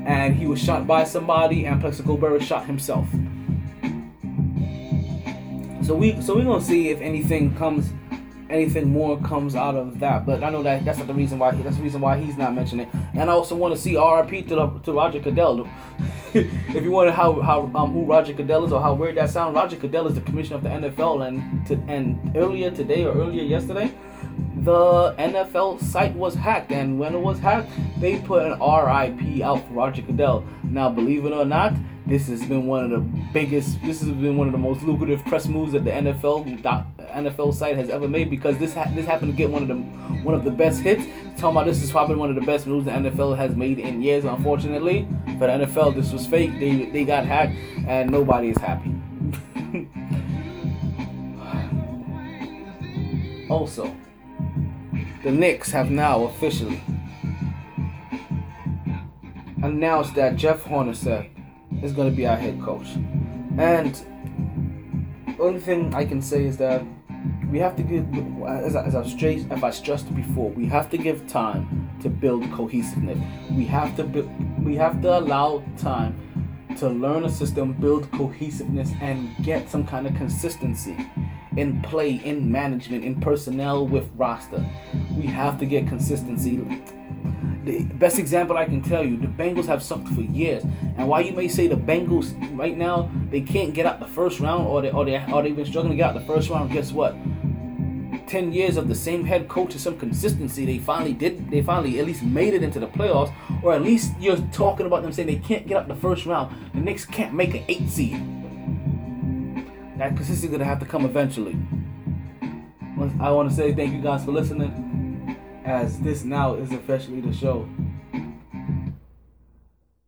[0.06, 1.66] and he was shot by somebody.
[1.66, 3.08] And Plaxico Burress shot himself.
[5.82, 7.94] So we so we're gonna see if anything comes,
[8.50, 10.26] anything more comes out of that.
[10.26, 12.54] But I know that that's not the reason why that's the reason why he's not
[12.54, 12.96] mentioning it.
[13.14, 15.70] And I also want to see RIP to the, to Roger Goodell.
[16.34, 19.56] if you wonder how how um, who Roger Goodell is or how weird that sounds,
[19.56, 21.26] Roger Goodell is the commissioner of the NFL.
[21.28, 23.94] And to, and earlier today or earlier yesterday,
[24.64, 29.68] the NFL site was hacked, and when it was hacked, they put an RIP out
[29.68, 30.46] for Roger Goodell.
[30.64, 31.74] Now, believe it or not,
[32.06, 33.00] this has been one of the
[33.32, 33.82] biggest.
[33.82, 37.78] This has been one of the most lucrative press moves that the NFL NFL site
[37.78, 39.76] has ever made because this ha- this happened to get one of the
[40.24, 41.06] one of the best hits.
[41.38, 44.02] Talking about this is probably one of the best moves the NFL has made in
[44.02, 44.26] years.
[44.26, 45.08] Unfortunately,
[45.38, 46.60] for the NFL, this was fake.
[46.60, 47.56] They they got hacked,
[47.88, 48.94] and nobody is happy.
[53.50, 53.96] also
[55.24, 56.84] the Knicks have now officially
[59.64, 61.30] announced that Jeff Hornacek
[61.82, 62.88] is going to be our head coach.
[63.58, 63.98] And
[65.40, 66.84] only thing I can say is that
[67.50, 68.06] we have to give,
[68.46, 73.18] as, I've, stressed, as I stressed before, we have to give time to build cohesiveness.
[73.52, 74.04] We have to
[74.62, 76.20] we have to allow time
[76.80, 80.98] to learn a system, build cohesiveness, and get some kind of consistency
[81.58, 84.66] in play, in management, in personnel with roster.
[85.16, 86.58] We have to get consistency.
[87.66, 90.64] The best example I can tell you, the Bengals have sucked for years.
[90.98, 94.40] And while you may say the Bengals right now they can't get out the first
[94.40, 96.72] round or they or they or they've been struggling to get out the first round,
[96.72, 97.16] guess what?
[98.28, 102.00] 10 years of the same head coach and some consistency, they finally did, they finally
[102.00, 105.28] at least made it into the playoffs, or at least you're talking about them saying
[105.28, 106.56] they can't get up the first round.
[106.74, 108.43] The Knicks can't make an eight seed.
[110.04, 111.56] That consistency gonna have to come eventually.
[113.22, 117.32] I want to say thank you guys for listening, as this now is officially the
[117.32, 117.70] show.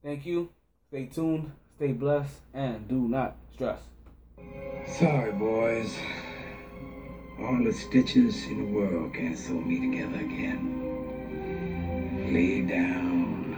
[0.04, 0.50] Thank you.
[0.90, 3.80] Stay tuned, stay blessed, and do not stress.
[4.86, 5.96] Sorry, boys.
[7.40, 10.84] All the stitches in the world can't sew me together again.
[12.34, 13.56] Lay down,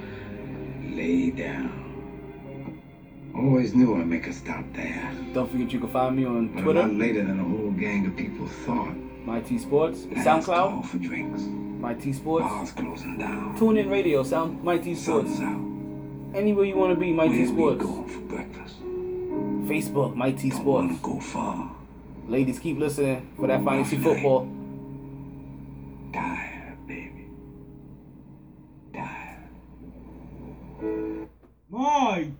[0.96, 1.87] lay down.
[3.38, 5.12] Always knew I'd make a stop there.
[5.34, 6.82] Don't forget you can find me on but Twitter.
[6.82, 8.96] I'm later than a whole gang of people thought.
[9.26, 10.86] My T Sports, SoundCloud.
[10.86, 11.42] for drinks.
[11.44, 12.46] My T Sports.
[12.46, 13.56] Bars closing down.
[13.60, 15.40] Tune in radio, sound My T Sports.
[16.34, 17.84] Anywhere you want to be, My T Sports.
[17.84, 18.76] We going for breakfast?
[19.70, 20.88] Facebook, My T Sports.
[20.88, 21.76] Don't go far.
[22.28, 24.48] Ladies, keep listening for that fantasy football.
[26.12, 27.28] Tired, baby.
[28.94, 29.48] Tired.
[31.70, 32.32] My.